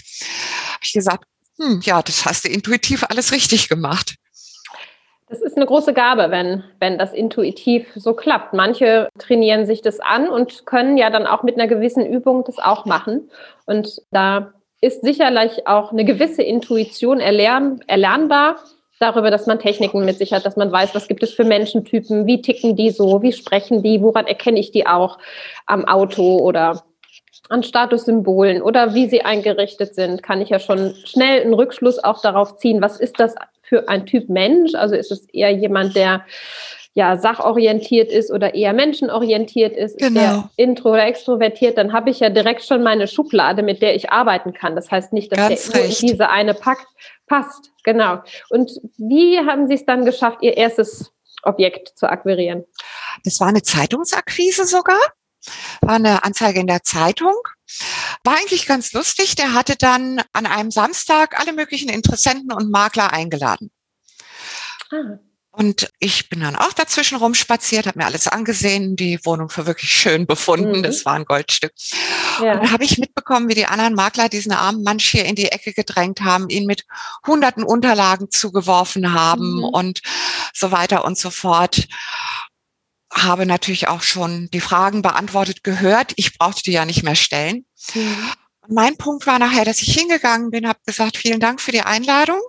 habe 0.72 0.84
ich 0.84 0.92
gesagt, 0.92 1.24
hm, 1.58 1.80
ja, 1.82 2.02
das 2.02 2.26
hast 2.26 2.44
du 2.44 2.48
intuitiv 2.48 3.04
alles 3.04 3.32
richtig 3.32 3.70
gemacht. 3.70 4.16
Das 5.30 5.42
ist 5.42 5.56
eine 5.56 5.66
große 5.66 5.94
Gabe, 5.94 6.32
wenn, 6.32 6.64
wenn 6.80 6.98
das 6.98 7.12
intuitiv 7.12 7.86
so 7.94 8.14
klappt. 8.14 8.52
Manche 8.52 9.08
trainieren 9.16 9.64
sich 9.64 9.80
das 9.80 10.00
an 10.00 10.28
und 10.28 10.66
können 10.66 10.98
ja 10.98 11.08
dann 11.08 11.24
auch 11.24 11.44
mit 11.44 11.54
einer 11.54 11.68
gewissen 11.68 12.04
Übung 12.04 12.42
das 12.44 12.58
auch 12.58 12.84
machen. 12.84 13.30
Und 13.64 14.02
da 14.10 14.52
ist 14.80 15.02
sicherlich 15.02 15.68
auch 15.68 15.92
eine 15.92 16.04
gewisse 16.04 16.42
Intuition 16.42 17.20
erlern, 17.20 17.80
erlernbar 17.86 18.56
darüber, 18.98 19.30
dass 19.30 19.46
man 19.46 19.60
Techniken 19.60 20.04
mit 20.04 20.18
sich 20.18 20.32
hat, 20.32 20.44
dass 20.44 20.56
man 20.56 20.72
weiß, 20.72 20.96
was 20.96 21.06
gibt 21.06 21.22
es 21.22 21.32
für 21.32 21.44
Menschentypen, 21.44 22.26
wie 22.26 22.42
ticken 22.42 22.74
die 22.74 22.90
so, 22.90 23.22
wie 23.22 23.32
sprechen 23.32 23.84
die, 23.84 24.02
woran 24.02 24.26
erkenne 24.26 24.58
ich 24.58 24.72
die 24.72 24.88
auch 24.88 25.18
am 25.64 25.84
Auto 25.84 26.38
oder 26.38 26.82
an 27.48 27.62
Statussymbolen 27.62 28.62
oder 28.62 28.94
wie 28.94 29.08
sie 29.08 29.22
eingerichtet 29.22 29.94
sind, 29.94 30.22
kann 30.22 30.40
ich 30.40 30.50
ja 30.50 30.58
schon 30.58 30.94
schnell 31.04 31.40
einen 31.42 31.54
Rückschluss 31.54 32.02
auch 32.02 32.20
darauf 32.20 32.56
ziehen, 32.56 32.82
was 32.82 32.98
ist 32.98 33.18
das 33.18 33.34
für 33.70 33.88
ein 33.88 34.04
Typ 34.04 34.28
Mensch? 34.28 34.74
Also 34.74 34.94
ist 34.96 35.10
es 35.10 35.26
eher 35.30 35.50
jemand, 35.50 35.96
der 35.96 36.26
ja 36.92 37.16
sachorientiert 37.16 38.10
ist 38.10 38.32
oder 38.32 38.54
eher 38.54 38.72
menschenorientiert 38.72 39.76
ist, 39.76 39.96
genau. 39.98 40.08
ist 40.08 40.16
der 40.16 40.30
genau. 40.30 40.50
intro 40.56 40.90
oder 40.90 41.06
extrovertiert, 41.06 41.78
dann 41.78 41.92
habe 41.92 42.10
ich 42.10 42.18
ja 42.18 42.30
direkt 42.30 42.64
schon 42.64 42.82
meine 42.82 43.06
Schublade, 43.06 43.62
mit 43.62 43.80
der 43.80 43.94
ich 43.94 44.10
arbeiten 44.10 44.52
kann. 44.52 44.74
Das 44.74 44.90
heißt 44.90 45.12
nicht, 45.12 45.30
dass 45.30 45.38
Ganz 45.38 45.70
der 45.70 45.84
in 45.84 45.94
diese 46.00 46.28
eine 46.28 46.52
packt, 46.52 46.88
passt. 47.28 47.70
Genau. 47.84 48.18
Und 48.48 48.72
wie 48.98 49.38
haben 49.38 49.68
Sie 49.68 49.74
es 49.74 49.86
dann 49.86 50.04
geschafft, 50.04 50.38
Ihr 50.42 50.56
erstes 50.56 51.12
Objekt 51.44 51.96
zu 51.96 52.10
akquirieren? 52.10 52.64
Das 53.24 53.38
war 53.38 53.46
eine 53.46 53.62
Zeitungsakquise 53.62 54.66
sogar 54.66 54.98
war 55.80 55.94
eine 55.94 56.24
Anzeige 56.24 56.60
in 56.60 56.66
der 56.66 56.82
Zeitung. 56.82 57.34
War 58.24 58.36
eigentlich 58.36 58.66
ganz 58.66 58.92
lustig. 58.92 59.34
Der 59.36 59.54
hatte 59.54 59.76
dann 59.76 60.22
an 60.32 60.46
einem 60.46 60.70
Samstag 60.70 61.38
alle 61.38 61.52
möglichen 61.52 61.88
Interessenten 61.88 62.52
und 62.52 62.70
Makler 62.70 63.12
eingeladen. 63.12 63.70
Ah. 64.90 65.18
Und 65.52 65.90
ich 65.98 66.28
bin 66.28 66.40
dann 66.40 66.54
auch 66.54 66.72
dazwischen 66.72 67.18
rumspaziert, 67.18 67.86
habe 67.86 67.98
mir 67.98 68.04
alles 68.04 68.28
angesehen, 68.28 68.94
die 68.94 69.18
Wohnung 69.24 69.48
für 69.48 69.66
wirklich 69.66 69.90
schön 69.90 70.24
befunden. 70.24 70.78
Mhm. 70.78 70.82
Das 70.84 71.04
war 71.04 71.14
ein 71.14 71.24
Goldstück. 71.24 71.72
Ja. 72.40 72.52
Und 72.52 72.62
dann 72.62 72.72
habe 72.72 72.84
ich 72.84 72.98
mitbekommen, 72.98 73.48
wie 73.48 73.54
die 73.54 73.66
anderen 73.66 73.94
Makler 73.94 74.28
diesen 74.28 74.52
armen 74.52 74.84
Mann 74.84 75.00
hier 75.00 75.24
in 75.24 75.34
die 75.34 75.50
Ecke 75.50 75.72
gedrängt 75.72 76.20
haben, 76.20 76.48
ihn 76.50 76.66
mit 76.66 76.84
hunderten 77.26 77.64
Unterlagen 77.64 78.30
zugeworfen 78.30 79.12
haben 79.12 79.56
mhm. 79.56 79.64
und 79.64 80.02
so 80.54 80.70
weiter 80.70 81.04
und 81.04 81.18
so 81.18 81.30
fort 81.30 81.88
habe 83.12 83.46
natürlich 83.46 83.88
auch 83.88 84.02
schon 84.02 84.48
die 84.52 84.60
Fragen 84.60 85.02
beantwortet 85.02 85.64
gehört. 85.64 86.12
Ich 86.16 86.38
brauchte 86.38 86.62
die 86.62 86.72
ja 86.72 86.84
nicht 86.84 87.02
mehr 87.02 87.16
stellen. 87.16 87.66
Mhm. 87.94 88.32
Mein 88.68 88.96
Punkt 88.96 89.26
war 89.26 89.38
nachher, 89.38 89.64
dass 89.64 89.82
ich 89.82 89.94
hingegangen 89.94 90.50
bin, 90.50 90.68
habe 90.68 90.78
gesagt, 90.86 91.16
vielen 91.16 91.40
Dank 91.40 91.60
für 91.60 91.72
die 91.72 91.82
Einladung. 91.82 92.40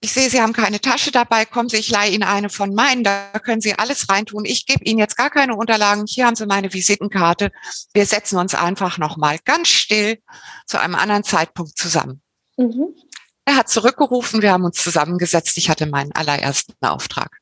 Ich 0.00 0.12
sehe, 0.12 0.28
Sie 0.28 0.40
haben 0.40 0.52
keine 0.52 0.80
Tasche 0.80 1.10
dabei. 1.10 1.46
Kommen 1.46 1.70
Sie, 1.70 1.78
ich 1.78 1.90
leihe 1.90 2.12
Ihnen 2.12 2.24
eine 2.24 2.50
von 2.50 2.74
meinen. 2.74 3.04
Da 3.04 3.30
können 3.42 3.62
Sie 3.62 3.78
alles 3.78 4.10
reintun. 4.10 4.44
Ich 4.44 4.66
gebe 4.66 4.84
Ihnen 4.84 4.98
jetzt 4.98 5.16
gar 5.16 5.30
keine 5.30 5.56
Unterlagen. 5.56 6.04
Hier 6.06 6.26
haben 6.26 6.36
Sie 6.36 6.44
meine 6.44 6.74
Visitenkarte. 6.74 7.50
Wir 7.94 8.04
setzen 8.04 8.38
uns 8.38 8.54
einfach 8.54 8.98
nochmal 8.98 9.38
ganz 9.46 9.68
still 9.68 10.18
zu 10.66 10.78
einem 10.78 10.94
anderen 10.94 11.24
Zeitpunkt 11.24 11.78
zusammen. 11.78 12.20
Mhm. 12.58 12.94
Er 13.46 13.56
hat 13.56 13.70
zurückgerufen. 13.70 14.42
Wir 14.42 14.52
haben 14.52 14.64
uns 14.64 14.82
zusammengesetzt. 14.82 15.56
Ich 15.56 15.70
hatte 15.70 15.86
meinen 15.86 16.12
allerersten 16.12 16.74
Auftrag. 16.82 17.38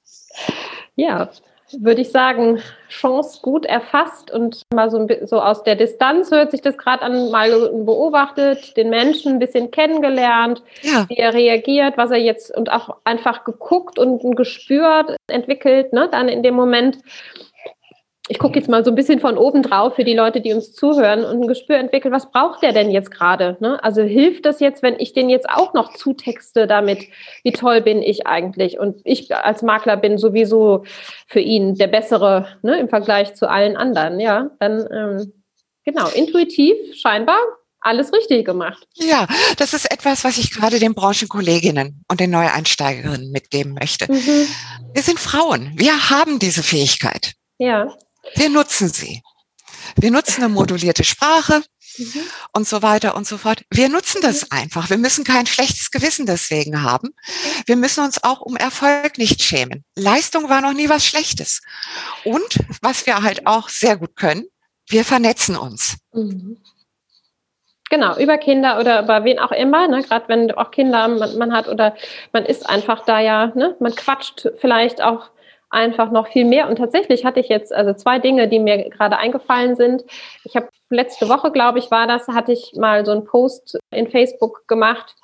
Ja, 0.94 1.32
würde 1.80 2.02
ich 2.02 2.10
sagen, 2.10 2.60
Chance 2.88 3.40
gut 3.42 3.66
erfasst 3.66 4.30
und 4.30 4.62
mal 4.72 4.90
so, 4.90 5.06
so 5.24 5.40
aus 5.40 5.62
der 5.62 5.76
Distanz 5.76 6.30
hört 6.30 6.50
sich 6.50 6.60
das 6.60 6.76
gerade 6.76 7.02
an, 7.02 7.30
mal 7.30 7.50
beobachtet, 7.84 8.76
den 8.76 8.90
Menschen 8.90 9.32
ein 9.32 9.38
bisschen 9.38 9.70
kennengelernt, 9.70 10.62
ja. 10.82 11.06
wie 11.08 11.16
er 11.16 11.34
reagiert, 11.34 11.96
was 11.96 12.10
er 12.10 12.18
jetzt 12.18 12.54
und 12.56 12.70
auch 12.70 12.96
einfach 13.04 13.44
geguckt 13.44 13.98
und 13.98 14.22
ein 14.22 14.34
Gespür 14.34 15.16
entwickelt, 15.26 15.92
ne, 15.92 16.08
dann 16.10 16.28
in 16.28 16.42
dem 16.42 16.54
Moment. 16.54 16.98
Ich 18.28 18.38
gucke 18.38 18.56
jetzt 18.56 18.68
mal 18.68 18.84
so 18.84 18.92
ein 18.92 18.94
bisschen 18.94 19.18
von 19.18 19.36
oben 19.36 19.62
drauf 19.62 19.96
für 19.96 20.04
die 20.04 20.14
Leute, 20.14 20.40
die 20.40 20.52
uns 20.52 20.72
zuhören 20.72 21.24
und 21.24 21.42
ein 21.42 21.48
Gespür 21.48 21.76
entwickeln, 21.76 22.14
was 22.14 22.30
braucht 22.30 22.62
der 22.62 22.72
denn 22.72 22.90
jetzt 22.90 23.10
gerade? 23.10 23.56
Ne? 23.60 23.82
Also 23.82 24.02
hilft 24.02 24.46
das 24.46 24.60
jetzt, 24.60 24.82
wenn 24.82 24.98
ich 25.00 25.12
den 25.12 25.28
jetzt 25.28 25.50
auch 25.50 25.74
noch 25.74 25.94
zutexte 25.94 26.68
damit, 26.68 27.08
wie 27.42 27.52
toll 27.52 27.80
bin 27.80 28.00
ich 28.00 28.26
eigentlich? 28.26 28.78
Und 28.78 29.00
ich 29.04 29.34
als 29.34 29.62
Makler 29.62 29.96
bin 29.96 30.18
sowieso 30.18 30.84
für 31.26 31.40
ihn 31.40 31.74
der 31.74 31.88
bessere 31.88 32.46
ne, 32.62 32.78
im 32.78 32.88
Vergleich 32.88 33.34
zu 33.34 33.50
allen 33.50 33.76
anderen. 33.76 34.20
Ja, 34.20 34.50
dann 34.60 34.88
ähm, 34.92 35.32
genau, 35.84 36.08
intuitiv 36.08 36.76
scheinbar 36.94 37.38
alles 37.80 38.12
richtig 38.12 38.46
gemacht. 38.46 38.86
Ja, 38.94 39.26
das 39.56 39.74
ist 39.74 39.90
etwas, 39.90 40.22
was 40.22 40.38
ich 40.38 40.52
gerade 40.52 40.78
den 40.78 40.94
Branchenkolleginnen 40.94 42.04
und 42.08 42.20
den 42.20 42.30
Neueinsteigerinnen 42.30 43.32
mitgeben 43.32 43.74
möchte. 43.74 44.10
Mhm. 44.10 44.46
Wir 44.94 45.02
sind 45.02 45.18
Frauen. 45.18 45.72
Wir 45.74 46.10
haben 46.10 46.38
diese 46.38 46.62
Fähigkeit. 46.62 47.34
Ja. 47.58 47.94
Wir 48.34 48.48
nutzen 48.48 48.88
sie. 48.88 49.22
Wir 49.96 50.10
nutzen 50.10 50.42
eine 50.42 50.52
modulierte 50.52 51.04
Sprache 51.04 51.62
mhm. 51.98 52.22
und 52.52 52.66
so 52.66 52.82
weiter 52.82 53.16
und 53.16 53.26
so 53.26 53.38
fort. 53.38 53.64
Wir 53.70 53.88
nutzen 53.88 54.20
das 54.22 54.42
mhm. 54.42 54.48
einfach. 54.50 54.90
Wir 54.90 54.98
müssen 54.98 55.24
kein 55.24 55.46
schlechtes 55.46 55.90
Gewissen 55.90 56.26
deswegen 56.26 56.82
haben. 56.82 57.10
Wir 57.66 57.76
müssen 57.76 58.04
uns 58.04 58.22
auch 58.22 58.40
um 58.40 58.56
Erfolg 58.56 59.18
nicht 59.18 59.42
schämen. 59.42 59.84
Leistung 59.96 60.48
war 60.48 60.60
noch 60.60 60.72
nie 60.72 60.88
was 60.88 61.04
Schlechtes. 61.04 61.60
Und 62.24 62.58
was 62.80 63.06
wir 63.06 63.22
halt 63.22 63.46
auch 63.46 63.68
sehr 63.68 63.96
gut 63.96 64.16
können, 64.16 64.44
wir 64.88 65.04
vernetzen 65.04 65.56
uns. 65.56 65.96
Mhm. 66.12 66.58
Genau, 67.90 68.16
über 68.16 68.38
Kinder 68.38 68.80
oder 68.80 69.02
über 69.02 69.22
wen 69.24 69.38
auch 69.38 69.52
immer, 69.52 69.86
ne? 69.86 70.02
gerade 70.02 70.26
wenn 70.28 70.50
auch 70.52 70.70
Kinder 70.70 71.08
man, 71.08 71.36
man, 71.36 71.52
hat 71.52 71.68
oder 71.68 71.94
man 72.32 72.46
ist 72.46 72.66
einfach 72.66 73.04
da 73.04 73.20
ja, 73.20 73.52
ne? 73.54 73.76
man 73.80 73.94
quatscht 73.94 74.48
vielleicht 74.56 75.02
auch 75.02 75.28
einfach 75.72 76.10
noch 76.10 76.28
viel 76.28 76.44
mehr. 76.44 76.68
Und 76.68 76.76
tatsächlich 76.76 77.24
hatte 77.24 77.40
ich 77.40 77.48
jetzt 77.48 77.72
also 77.72 77.94
zwei 77.94 78.18
Dinge, 78.18 78.48
die 78.48 78.58
mir 78.58 78.90
gerade 78.90 79.16
eingefallen 79.18 79.74
sind. 79.74 80.04
Ich 80.44 80.54
habe 80.54 80.68
letzte 80.90 81.28
Woche, 81.28 81.50
glaube 81.50 81.78
ich, 81.78 81.90
war 81.90 82.06
das, 82.06 82.28
hatte 82.28 82.52
ich 82.52 82.74
mal 82.76 83.04
so 83.04 83.12
einen 83.12 83.24
Post 83.24 83.78
in 83.90 84.08
Facebook 84.08 84.68
gemacht, 84.68 85.16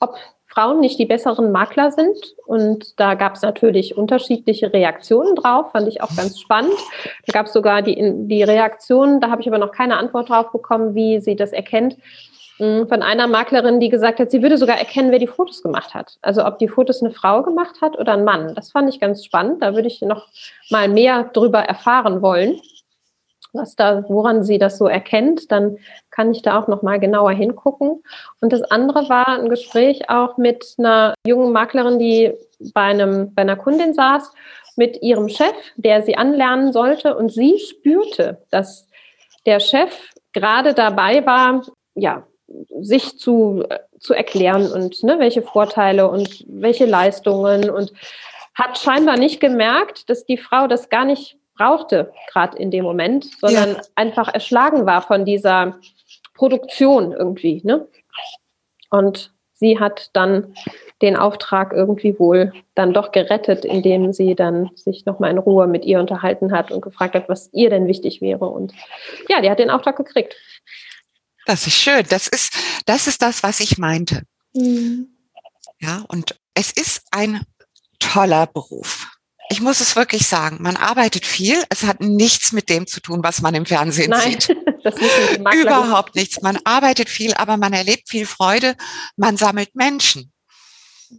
ob 0.00 0.16
Frauen 0.46 0.80
nicht 0.80 0.98
die 0.98 1.06
besseren 1.06 1.50
Makler 1.50 1.90
sind. 1.92 2.34
Und 2.46 2.98
da 3.00 3.14
gab 3.14 3.34
es 3.34 3.42
natürlich 3.42 3.96
unterschiedliche 3.96 4.72
Reaktionen 4.72 5.34
drauf, 5.34 5.72
fand 5.72 5.88
ich 5.88 6.02
auch 6.02 6.14
ganz 6.14 6.40
spannend. 6.40 6.76
Da 7.26 7.32
gab 7.32 7.46
es 7.46 7.52
sogar 7.52 7.82
die, 7.82 7.96
die 8.26 8.42
Reaktionen, 8.42 9.20
da 9.20 9.30
habe 9.30 9.40
ich 9.40 9.48
aber 9.48 9.58
noch 9.58 9.72
keine 9.72 9.96
Antwort 9.96 10.28
drauf 10.28 10.52
bekommen, 10.52 10.94
wie 10.94 11.20
sie 11.20 11.36
das 11.36 11.52
erkennt, 11.52 11.96
von 12.88 13.02
einer 13.02 13.26
Maklerin, 13.26 13.80
die 13.80 13.88
gesagt 13.88 14.20
hat, 14.20 14.30
sie 14.30 14.42
würde 14.42 14.56
sogar 14.56 14.78
erkennen, 14.78 15.10
wer 15.10 15.18
die 15.18 15.26
Fotos 15.26 15.62
gemacht 15.62 15.94
hat. 15.94 16.16
Also 16.22 16.44
ob 16.44 16.58
die 16.58 16.68
Fotos 16.68 17.02
eine 17.02 17.10
Frau 17.10 17.42
gemacht 17.42 17.80
hat 17.80 17.98
oder 17.98 18.12
ein 18.12 18.24
Mann. 18.24 18.54
Das 18.54 18.70
fand 18.70 18.88
ich 18.88 19.00
ganz 19.00 19.24
spannend. 19.24 19.62
Da 19.62 19.74
würde 19.74 19.88
ich 19.88 20.00
noch 20.02 20.28
mal 20.70 20.88
mehr 20.88 21.24
drüber 21.24 21.60
erfahren 21.60 22.22
wollen, 22.22 22.60
was 23.52 23.74
da, 23.74 24.04
woran 24.08 24.44
sie 24.44 24.58
das 24.58 24.78
so 24.78 24.86
erkennt. 24.86 25.50
Dann 25.50 25.78
kann 26.10 26.30
ich 26.30 26.42
da 26.42 26.58
auch 26.58 26.68
noch 26.68 26.82
mal 26.82 27.00
genauer 27.00 27.32
hingucken. 27.32 28.02
Und 28.40 28.52
das 28.52 28.62
andere 28.62 29.08
war 29.08 29.28
ein 29.28 29.48
Gespräch 29.48 30.08
auch 30.08 30.36
mit 30.36 30.74
einer 30.78 31.14
jungen 31.26 31.52
Maklerin, 31.52 31.98
die 31.98 32.32
bei 32.72 32.82
einem 32.82 33.34
bei 33.34 33.42
einer 33.42 33.56
Kundin 33.56 33.92
saß 33.92 34.32
mit 34.76 35.02
ihrem 35.02 35.28
Chef, 35.28 35.54
der 35.76 36.02
sie 36.02 36.16
anlernen 36.16 36.72
sollte, 36.72 37.16
und 37.16 37.30
sie 37.30 37.58
spürte, 37.58 38.42
dass 38.50 38.88
der 39.44 39.60
Chef 39.60 40.12
gerade 40.32 40.74
dabei 40.74 41.26
war, 41.26 41.62
ja, 41.94 42.26
sich 42.80 43.18
zu, 43.18 43.64
zu 43.98 44.14
erklären 44.14 44.70
und 44.70 45.02
ne, 45.02 45.18
welche 45.18 45.42
Vorteile 45.42 46.08
und 46.08 46.44
welche 46.48 46.86
Leistungen 46.86 47.70
und 47.70 47.92
hat 48.54 48.78
scheinbar 48.78 49.16
nicht 49.16 49.40
gemerkt, 49.40 50.10
dass 50.10 50.26
die 50.26 50.36
Frau 50.36 50.66
das 50.66 50.88
gar 50.88 51.04
nicht 51.04 51.38
brauchte, 51.56 52.12
gerade 52.30 52.58
in 52.58 52.70
dem 52.70 52.84
Moment, 52.84 53.24
sondern 53.40 53.74
ja. 53.74 53.82
einfach 53.94 54.32
erschlagen 54.32 54.86
war 54.86 55.02
von 55.02 55.24
dieser 55.24 55.78
Produktion 56.34 57.12
irgendwie. 57.12 57.60
Ne? 57.64 57.86
Und 58.90 59.32
sie 59.52 59.78
hat 59.78 60.10
dann 60.12 60.54
den 61.02 61.16
Auftrag 61.16 61.72
irgendwie 61.72 62.18
wohl 62.18 62.52
dann 62.74 62.92
doch 62.92 63.12
gerettet, 63.12 63.64
indem 63.64 64.12
sie 64.12 64.34
dann 64.34 64.70
sich 64.74 65.04
nochmal 65.04 65.30
in 65.30 65.38
Ruhe 65.38 65.66
mit 65.66 65.84
ihr 65.84 66.00
unterhalten 66.00 66.52
hat 66.52 66.70
und 66.70 66.80
gefragt 66.80 67.14
hat, 67.14 67.28
was 67.28 67.48
ihr 67.52 67.70
denn 67.70 67.86
wichtig 67.86 68.20
wäre. 68.20 68.46
Und 68.46 68.72
ja, 69.28 69.40
die 69.40 69.50
hat 69.50 69.58
den 69.58 69.70
Auftrag 69.70 69.96
gekriegt. 69.96 70.36
Das 71.46 71.66
ist 71.66 71.74
schön. 71.74 72.04
Das 72.08 72.28
ist, 72.28 72.52
das 72.86 73.06
ist 73.06 73.22
das, 73.22 73.42
was 73.42 73.60
ich 73.60 73.78
meinte. 73.78 74.22
Mhm. 74.54 75.08
Ja, 75.80 76.04
und 76.08 76.38
es 76.54 76.70
ist 76.70 77.02
ein 77.10 77.44
toller 77.98 78.46
Beruf. 78.46 79.08
Ich 79.50 79.60
muss 79.60 79.80
es 79.80 79.96
wirklich 79.96 80.26
sagen. 80.26 80.58
Man 80.60 80.76
arbeitet 80.76 81.26
viel. 81.26 81.62
Es 81.68 81.82
hat 81.82 82.00
nichts 82.00 82.52
mit 82.52 82.68
dem 82.68 82.86
zu 82.86 83.00
tun, 83.00 83.20
was 83.22 83.42
man 83.42 83.54
im 83.54 83.66
Fernsehen 83.66 84.10
Nein, 84.10 84.40
sieht. 84.40 84.56
Das 84.84 84.96
ist 84.96 85.38
Überhaupt 85.54 86.16
nichts. 86.16 86.42
Man 86.42 86.58
arbeitet 86.64 87.08
viel, 87.08 87.34
aber 87.34 87.56
man 87.56 87.72
erlebt 87.72 88.08
viel 88.08 88.26
Freude. 88.26 88.74
Man 89.16 89.36
sammelt 89.36 89.76
Menschen. 89.76 90.32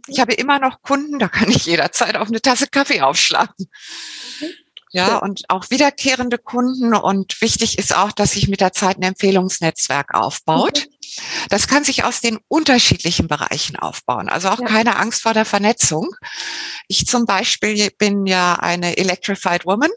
Ich 0.06 0.20
habe 0.20 0.34
immer 0.34 0.58
noch 0.58 0.82
Kunden, 0.82 1.18
da 1.18 1.28
kann 1.28 1.50
ich 1.50 1.64
jederzeit 1.64 2.16
auf 2.16 2.28
eine 2.28 2.42
Tasse 2.42 2.66
Kaffee 2.66 3.00
aufschlagen. 3.00 3.70
Ja, 4.94 5.18
und 5.18 5.42
auch 5.48 5.70
wiederkehrende 5.70 6.38
Kunden. 6.38 6.94
Und 6.94 7.40
wichtig 7.40 7.78
ist 7.78 7.96
auch, 7.96 8.12
dass 8.12 8.32
sich 8.32 8.46
mit 8.46 8.60
der 8.60 8.72
Zeit 8.72 8.96
ein 8.96 9.02
Empfehlungsnetzwerk 9.02 10.14
aufbaut. 10.14 10.86
Mhm. 10.86 10.94
Das 11.48 11.66
kann 11.66 11.82
sich 11.82 12.04
aus 12.04 12.20
den 12.20 12.38
unterschiedlichen 12.46 13.26
Bereichen 13.26 13.76
aufbauen. 13.76 14.28
Also 14.28 14.50
auch 14.50 14.60
ja. 14.60 14.66
keine 14.66 14.96
Angst 14.96 15.22
vor 15.22 15.34
der 15.34 15.44
Vernetzung. 15.44 16.14
Ich 16.86 17.06
zum 17.06 17.26
Beispiel 17.26 17.90
bin 17.98 18.26
ja 18.26 18.54
eine 18.54 18.96
Electrified 18.96 19.66
Woman, 19.66 19.90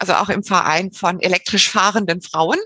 also 0.00 0.14
auch 0.14 0.30
im 0.30 0.42
Verein 0.42 0.90
von 0.90 1.20
elektrisch 1.20 1.70
fahrenden 1.70 2.20
Frauen. 2.20 2.58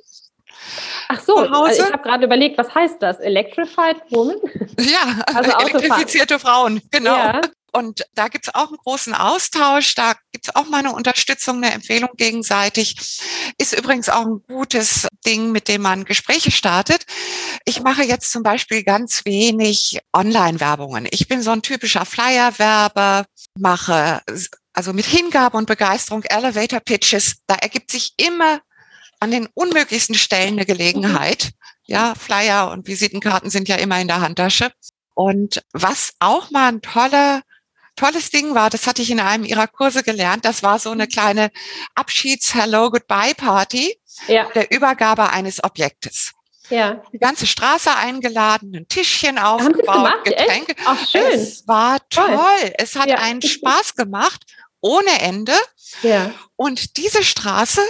Ach 1.08 1.20
so, 1.20 1.36
also 1.36 1.82
ich 1.82 1.92
habe 1.92 2.02
gerade 2.02 2.24
überlegt, 2.24 2.56
was 2.56 2.74
heißt 2.74 2.96
das? 3.00 3.20
Electrified 3.20 3.96
Woman? 4.08 4.36
Ja, 4.78 5.22
also 5.34 5.50
elektrifizierte 5.50 6.38
Frauen, 6.38 6.80
genau. 6.90 7.14
Ja. 7.14 7.40
Und 7.72 8.04
da 8.14 8.28
gibt's 8.28 8.54
auch 8.54 8.68
einen 8.68 8.76
großen 8.76 9.14
Austausch, 9.14 9.94
da 9.94 10.14
gibt's 10.30 10.54
auch 10.54 10.66
mal 10.66 10.80
eine 10.80 10.92
Unterstützung, 10.92 11.56
eine 11.56 11.72
Empfehlung 11.72 12.10
gegenseitig. 12.16 12.96
Ist 13.58 13.76
übrigens 13.76 14.10
auch 14.10 14.26
ein 14.26 14.42
gutes 14.46 15.08
Ding, 15.24 15.52
mit 15.52 15.68
dem 15.68 15.82
man 15.82 16.04
Gespräche 16.04 16.50
startet. 16.50 17.06
Ich 17.64 17.82
mache 17.82 18.02
jetzt 18.02 18.30
zum 18.30 18.42
Beispiel 18.42 18.82
ganz 18.82 19.24
wenig 19.24 20.00
Online-Werbungen. 20.12 21.08
Ich 21.10 21.28
bin 21.28 21.42
so 21.42 21.50
ein 21.50 21.62
typischer 21.62 22.04
Flyer-Werber, 22.04 23.24
mache 23.58 24.20
also 24.74 24.92
mit 24.92 25.06
Hingabe 25.06 25.56
und 25.56 25.66
Begeisterung 25.66 26.22
Elevator 26.24 26.80
Pitches. 26.80 27.36
Da 27.46 27.54
ergibt 27.54 27.90
sich 27.90 28.14
immer 28.16 28.60
an 29.20 29.30
den 29.30 29.48
unmöglichsten 29.54 30.14
Stellen 30.14 30.54
eine 30.54 30.66
Gelegenheit. 30.66 31.52
Ja, 31.84 32.14
Flyer 32.14 32.70
und 32.70 32.86
Visitenkarten 32.86 33.50
sind 33.50 33.68
ja 33.68 33.76
immer 33.76 34.00
in 34.00 34.08
der 34.08 34.20
Handtasche. 34.20 34.72
Und 35.14 35.62
was 35.72 36.14
auch 36.20 36.50
mal 36.50 36.68
ein 36.68 36.80
toller 36.80 37.42
tolles 37.96 38.30
Ding 38.30 38.54
war, 38.54 38.70
das 38.70 38.86
hatte 38.86 39.02
ich 39.02 39.10
in 39.10 39.20
einem 39.20 39.44
ihrer 39.44 39.66
Kurse 39.66 40.02
gelernt, 40.02 40.44
das 40.44 40.62
war 40.62 40.78
so 40.78 40.90
eine 40.90 41.06
kleine 41.06 41.50
Abschieds-Hello-Goodbye-Party 41.94 43.98
ja. 44.28 44.48
der 44.54 44.70
Übergabe 44.70 45.30
eines 45.30 45.62
Objektes. 45.62 46.32
Ja. 46.70 47.02
Die 47.12 47.18
ganze 47.18 47.46
Straße 47.46 47.94
eingeladen, 47.94 48.74
ein 48.74 48.88
Tischchen 48.88 49.38
aufgebaut, 49.38 50.24
Getränke. 50.24 50.74
Ach, 50.86 51.06
schön. 51.06 51.22
Es 51.32 51.66
war 51.68 51.98
toll. 52.08 52.34
toll. 52.34 52.72
Es 52.78 52.96
hat 52.96 53.08
ja. 53.08 53.16
einen 53.16 53.42
Spaß 53.42 53.94
gemacht, 53.94 54.42
ohne 54.80 55.20
Ende. 55.20 55.52
Ja. 56.02 56.32
Und 56.56 56.96
diese 56.96 57.22
Straße 57.22 57.82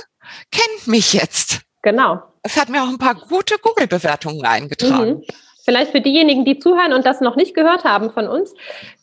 kennt 0.51 0.87
mich 0.87 1.13
jetzt. 1.13 1.61
Genau. 1.83 2.23
Es 2.43 2.57
hat 2.57 2.69
mir 2.69 2.83
auch 2.83 2.89
ein 2.89 2.99
paar 2.99 3.15
gute 3.15 3.59
Google-Bewertungen 3.59 4.45
eingetragen. 4.45 5.19
Mhm. 5.19 5.25
Vielleicht 5.65 5.93
für 5.93 6.01
diejenigen, 6.01 6.45
die 6.45 6.59
zuhören 6.59 6.93
und 6.93 7.07
das 7.07 7.21
noch 7.21 7.37
nicht 7.37 7.55
gehört 7.55 7.85
haben 7.85 8.11
von 8.11 8.27
uns. 8.27 8.53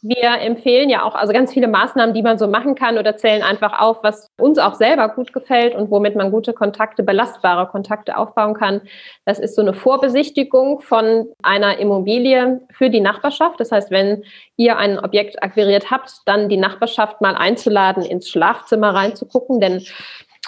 Wir 0.02 0.42
empfehlen 0.42 0.90
ja 0.90 1.04
auch 1.04 1.16
also 1.16 1.32
ganz 1.32 1.54
viele 1.54 1.70
Maßnahmen, 1.70 2.14
die 2.14 2.22
man 2.22 2.38
so 2.38 2.50
machen 2.50 2.76
kann 2.76 2.98
oder 2.98 3.16
zählen 3.16 3.44
einfach 3.44 3.80
auf, 3.80 4.04
was 4.04 4.28
uns 4.38 4.60
auch 4.60 4.74
selber 4.74 5.08
gut 5.08 5.32
gefällt 5.32 5.74
und 5.74 5.90
womit 5.90 6.18
man 6.18 6.32
gute 6.32 6.52
Kontakte, 6.52 7.02
belastbare 7.02 7.68
Kontakte 7.68 8.18
aufbauen 8.18 8.56
kann. 8.56 8.82
Das 9.24 9.40
ist 9.40 9.56
so 9.56 9.62
eine 9.62 9.74
Vorbesichtigung 9.74 10.82
von 10.82 11.30
einer 11.42 11.78
Immobilie 11.78 12.60
für 12.72 12.90
die 12.90 13.00
Nachbarschaft. 13.00 13.58
Das 13.62 13.72
heißt, 13.72 13.90
wenn 13.90 14.26
ihr 14.58 14.78
ein 14.78 15.00
Objekt 15.00 15.42
akquiriert 15.42 15.92
habt, 15.92 16.12
dann 16.26 16.50
die 16.50 16.58
Nachbarschaft 16.58 17.22
mal 17.22 17.36
einzuladen, 17.36 18.04
ins 18.04 18.30
Schlafzimmer 18.30 18.94
reinzugucken, 18.94 19.62
denn 19.62 19.86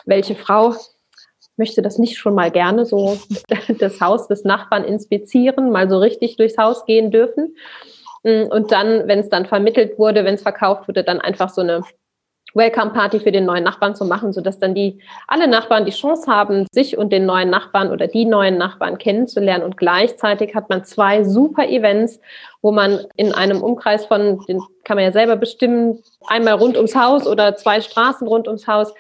welche 0.06 0.36
Frau 0.36 0.76
möchte 1.62 1.84
das 1.84 2.00
nicht 2.00 2.18
schon 2.18 2.34
mal 2.34 2.50
gerne 2.50 2.86
so 2.88 3.20
das 3.80 4.02
Haus 4.02 4.28
des 4.28 4.44
Nachbarn 4.44 4.84
inspizieren, 4.84 5.72
mal 5.72 5.88
so 5.88 6.00
richtig 6.00 6.38
durchs 6.38 6.58
Haus 6.58 6.86
gehen 6.86 7.12
dürfen. 7.12 7.56
Mm, 8.24 8.46
und 8.50 8.72
dann, 8.72 9.08
wenn 9.08 9.20
es 9.20 9.30
dann 9.30 9.46
vermittelt 9.46 10.00
wurde, 10.00 10.26
wenn 10.26 10.34
es 10.34 10.42
verkauft 10.42 10.88
wurde, 10.88 11.04
dann 11.04 11.22
einfach 11.22 11.50
so 11.50 11.62
eine 11.62 11.84
Welcome 12.56 12.92
Party 12.92 13.20
für 13.20 13.32
den 13.32 13.46
neuen 13.46 13.64
Nachbarn 13.64 13.96
zu 13.96 14.06
machen, 14.06 14.34
sodass 14.34 14.58
dann 14.58 14.74
die 14.74 15.00
alle 15.28 15.48
Nachbarn 15.48 15.86
die 15.86 15.92
Chance 15.92 16.30
haben, 16.30 16.66
sich 16.74 16.98
und 16.98 17.14
den 17.14 17.28
neuen 17.28 17.52
Nachbarn 17.52 17.92
oder 17.92 18.08
die 18.08 18.26
neuen 18.26 18.58
Nachbarn 18.58 18.98
kennenzulernen. 18.98 19.64
Und 19.64 19.78
gleichzeitig 19.78 20.56
hat 20.56 20.68
man 20.68 20.84
zwei 20.84 21.24
super 21.24 21.70
Events, 21.70 22.20
wo 22.62 22.72
man 22.72 23.06
in 23.16 23.34
einem 23.34 23.62
Umkreis 23.62 24.06
von, 24.08 24.44
den 24.48 24.62
kann 24.84 24.98
man 24.98 25.06
ja 25.06 25.12
selber 25.12 25.38
bestimmen, 25.38 26.00
einmal 26.28 26.56
rund 26.56 26.76
ums 26.76 26.96
Haus 26.96 27.28
oder 27.28 27.56
zwei 27.56 27.80
Straßen 27.80 28.28
rund 28.28 28.48
ums 28.48 28.68
Haus, 28.68 28.94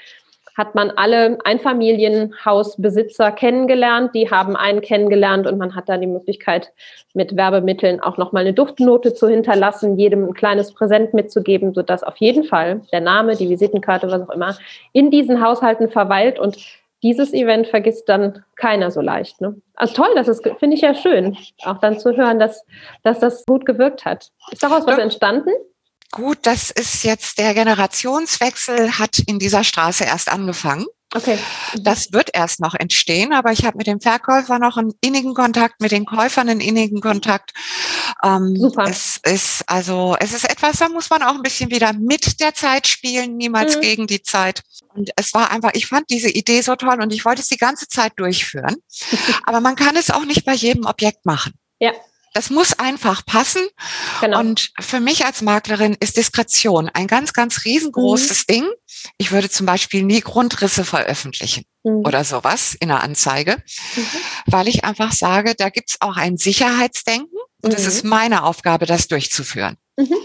hat 0.58 0.75
man 0.75 0.91
alle 0.91 1.38
Einfamilienhausbesitzer 1.43 3.31
kennengelernt. 3.31 4.13
Die 4.13 4.29
haben 4.29 4.55
einen 4.55 4.81
kennengelernt 4.81 5.48
und 5.48 5.58
man 5.58 5.75
hat 5.75 5.89
da 5.89 5.98
die 5.98 6.08
Möglichkeit, 6.08 6.72
mit 7.13 7.36
Werbemitteln 7.36 8.00
auch 8.01 8.17
nochmal 8.17 8.41
eine 8.41 8.53
Duftnote 8.53 9.13
zu 9.13 9.27
hinterlassen, 9.27 9.98
jedem 9.98 10.25
ein 10.25 10.34
kleines 10.34 10.74
Präsent 10.74 11.13
mitzugeben, 11.13 11.74
sodass 11.74 12.03
auf 12.03 12.17
jeden 12.17 12.43
Fall 12.43 12.81
der 12.91 13.01
Name, 13.01 13.36
die 13.36 13.50
Visitenkarte, 13.50 14.10
was 14.10 14.22
auch 14.22 14.34
immer, 14.34 14.58
in 14.93 15.12
diesen 15.12 15.43
Haushalten 15.43 15.89
verweilt 15.89 16.39
und 16.39 16.58
dieses 17.03 17.34
Event 17.34 17.67
vergisst 17.67 18.08
dann 18.10 18.43
keiner 18.55 18.91
so 18.91 19.01
leicht. 19.01 19.41
Ne? 19.41 19.55
Also 19.75 19.96
toll, 19.96 20.10
das 20.15 20.27
ist, 20.27 20.48
finde 20.60 20.75
ich 20.75 20.81
ja 20.81 20.93
schön, 20.93 21.36
auch 21.63 21.79
dann 21.79 22.00
zu 22.00 22.15
hören, 22.15 22.39
dass, 22.39 22.63
dass 23.03 23.20
das 23.20 23.46
gut 23.46 23.65
gewirkt 23.65 24.05
hat. 24.05 24.29
Ist 24.51 24.62
daraus 24.62 24.86
was 24.86 25.00
entstanden? 25.00 25.50
Gut, 26.12 26.39
das 26.44 26.72
ist 26.72 27.03
jetzt 27.03 27.38
der 27.38 27.53
Generationswechsel 27.53 29.00
hat 29.00 29.20
in 29.20 29.39
dieser 29.39 29.63
Straße 29.63 30.03
erst 30.03 30.30
angefangen. 30.30 30.86
Okay. 31.13 31.38
Das 31.75 32.13
wird 32.13 32.30
erst 32.34 32.62
noch 32.62 32.74
entstehen, 32.74 33.34
aber 33.34 33.51
ich 33.51 33.65
habe 33.65 33.77
mit 33.77 33.88
dem 33.88 34.00
Verkäufer 34.00 34.60
noch 34.60 34.77
einen 34.77 34.94
innigen 35.01 35.34
Kontakt, 35.34 35.82
mit 35.82 35.91
den 35.91 36.06
Käufern 36.06 36.48
einen 36.48 36.62
innigen 36.62 37.01
Kontakt. 37.01 37.51
Ähm, 38.24 38.56
Super. 38.56 38.86
Es 38.89 39.20
ist 39.24 39.63
also, 39.68 40.15
es 40.20 40.32
ist 40.34 40.50
etwas, 40.50 40.77
da 40.77 40.88
muss 40.88 41.10
man 41.10 41.22
auch 41.22 41.36
ein 41.36 41.41
bisschen 41.41 41.70
wieder 41.70 41.91
mit 41.91 42.39
der 42.39 42.53
Zeit 42.53 42.88
spielen, 42.88 43.36
niemals 43.36 43.75
mhm. 43.75 43.82
gegen 43.82 44.08
die 44.08 44.22
Zeit. 44.22 44.63
Und 44.94 45.12
es 45.18 45.34
war 45.34 45.51
einfach, 45.51 45.72
ich 45.74 45.88
fand 45.88 46.10
diese 46.10 46.30
Idee 46.30 46.62
so 46.62 46.77
toll 46.77 47.01
und 47.01 47.12
ich 47.12 47.25
wollte 47.25 47.41
es 47.41 47.48
die 47.48 47.58
ganze 47.58 47.89
Zeit 47.89 48.13
durchführen. 48.15 48.77
aber 49.46 49.60
man 49.60 49.75
kann 49.75 49.98
es 49.98 50.12
auch 50.12 50.25
nicht 50.25 50.46
bei 50.46 50.53
jedem 50.53 50.86
Objekt 50.86 51.25
machen. 51.25 51.53
Ja. 51.80 51.91
Das 52.33 52.50
muss 52.50 52.73
einfach 52.73 53.25
passen. 53.25 53.61
Genau. 54.21 54.39
Und 54.39 54.71
für 54.79 55.00
mich 55.00 55.25
als 55.25 55.41
Maklerin 55.41 55.97
ist 56.00 56.17
Diskretion 56.17 56.89
ein 56.89 57.07
ganz, 57.07 57.33
ganz 57.33 57.65
riesengroßes 57.65 58.45
mhm. 58.47 58.53
Ding. 58.53 58.69
Ich 59.17 59.31
würde 59.31 59.50
zum 59.50 59.65
Beispiel 59.65 60.03
nie 60.03 60.21
Grundrisse 60.21 60.85
veröffentlichen 60.85 61.65
mhm. 61.83 62.05
oder 62.05 62.23
sowas 62.23 62.75
in 62.79 62.88
der 62.88 63.03
Anzeige, 63.03 63.61
mhm. 63.95 64.05
weil 64.45 64.67
ich 64.67 64.85
einfach 64.85 65.11
sage, 65.11 65.55
da 65.55 65.69
gibt's 65.69 66.00
auch 66.00 66.15
ein 66.15 66.38
Sicherheitsdenken 66.38 67.38
und 67.61 67.73
es 67.73 67.85
ist 67.85 68.03
mhm. 68.03 68.11
meine 68.11 68.43
Aufgabe, 68.43 68.85
das 68.85 69.07
durchzuführen. 69.07 69.77
Mhm. 69.97 70.15